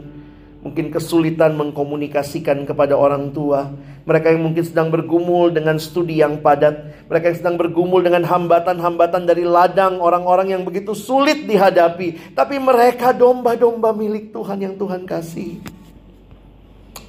mungkin 0.64 0.96
kesulitan 0.96 1.60
mengkomunikasikan 1.60 2.64
kepada 2.64 2.96
orang 2.96 3.36
tua, 3.36 3.68
mereka 4.08 4.32
yang 4.32 4.48
mungkin 4.48 4.64
sedang 4.64 4.88
bergumul 4.88 5.52
dengan 5.52 5.76
studi 5.76 6.24
yang 6.24 6.40
padat, 6.40 7.08
mereka 7.12 7.36
yang 7.36 7.38
sedang 7.44 7.56
bergumul 7.60 8.00
dengan 8.00 8.24
hambatan-hambatan 8.24 9.28
dari 9.28 9.44
ladang 9.44 10.00
orang-orang 10.00 10.56
yang 10.56 10.64
begitu 10.64 10.96
sulit 10.96 11.44
dihadapi, 11.44 12.32
tapi 12.32 12.56
mereka 12.64 13.12
domba-domba 13.12 13.92
milik 13.92 14.32
Tuhan 14.32 14.64
yang 14.64 14.80
Tuhan 14.80 15.04
kasih. 15.04 15.83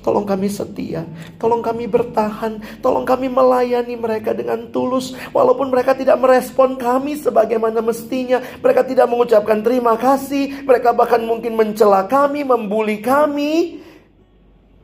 Tolong 0.04 0.28
kami 0.28 0.52
setia, 0.52 1.08
tolong 1.40 1.64
kami 1.64 1.88
bertahan, 1.88 2.60
tolong 2.84 3.08
kami 3.08 3.32
melayani 3.32 3.96
mereka 3.96 4.36
dengan 4.36 4.68
tulus. 4.68 5.16
Walaupun 5.32 5.72
mereka 5.72 5.96
tidak 5.96 6.20
merespon 6.20 6.76
kami 6.76 7.16
sebagaimana 7.16 7.80
mestinya, 7.80 8.36
mereka 8.60 8.84
tidak 8.84 9.08
mengucapkan 9.08 9.64
terima 9.64 9.96
kasih, 9.96 10.60
mereka 10.68 10.92
bahkan 10.92 11.24
mungkin 11.24 11.56
mencela 11.56 12.04
kami, 12.04 12.44
membuli 12.44 13.00
kami. 13.00 13.80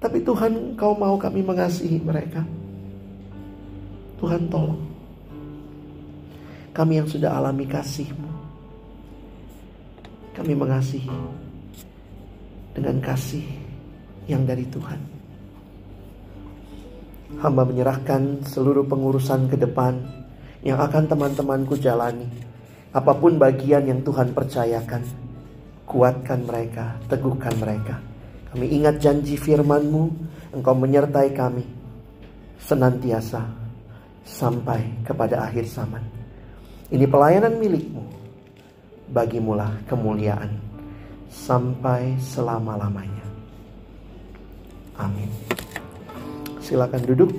Tapi 0.01 0.25
Tuhan, 0.25 0.73
Kau 0.81 0.97
mau 0.97 1.21
kami 1.21 1.45
mengasihi 1.45 2.01
mereka. 2.01 2.41
Tuhan 4.25 4.49
tolong. 4.49 4.81
Kami 6.73 6.97
yang 6.97 7.09
sudah 7.13 7.37
alami 7.37 7.69
kasih-Mu. 7.69 8.33
Kami 10.33 10.53
mengasihi 10.57 11.13
dengan 12.73 12.97
kasih 13.05 13.70
yang 14.31 14.47
dari 14.47 14.63
Tuhan. 14.71 15.01
Hamba 17.43 17.63
menyerahkan 17.67 18.47
seluruh 18.47 18.87
pengurusan 18.87 19.51
ke 19.51 19.59
depan 19.59 19.99
yang 20.63 20.79
akan 20.79 21.11
teman-temanku 21.11 21.79
jalani. 21.79 22.27
Apa 22.91 23.15
pun 23.15 23.39
bagian 23.39 23.87
yang 23.87 24.03
Tuhan 24.03 24.35
percayakan, 24.35 25.03
kuatkan 25.87 26.43
mereka, 26.43 26.99
teguhkan 27.07 27.55
mereka. 27.59 28.03
Kami 28.51 28.67
ingat 28.67 28.99
janji 28.99 29.39
firman-Mu, 29.39 30.11
Engkau 30.51 30.75
menyertai 30.75 31.31
kami 31.31 31.63
senantiasa 32.59 33.47
sampai 34.27 35.07
kepada 35.07 35.47
akhir 35.47 35.71
zaman. 35.71 36.03
Ini 36.91 37.07
pelayanan 37.07 37.55
milikmu, 37.63 38.03
bagimulah 39.15 39.71
kemuliaan 39.87 40.51
sampai 41.31 42.19
selama-lamanya. 42.19 43.20
Amin. 45.01 45.33
Silakan 46.61 47.03
duduk. 47.09 47.33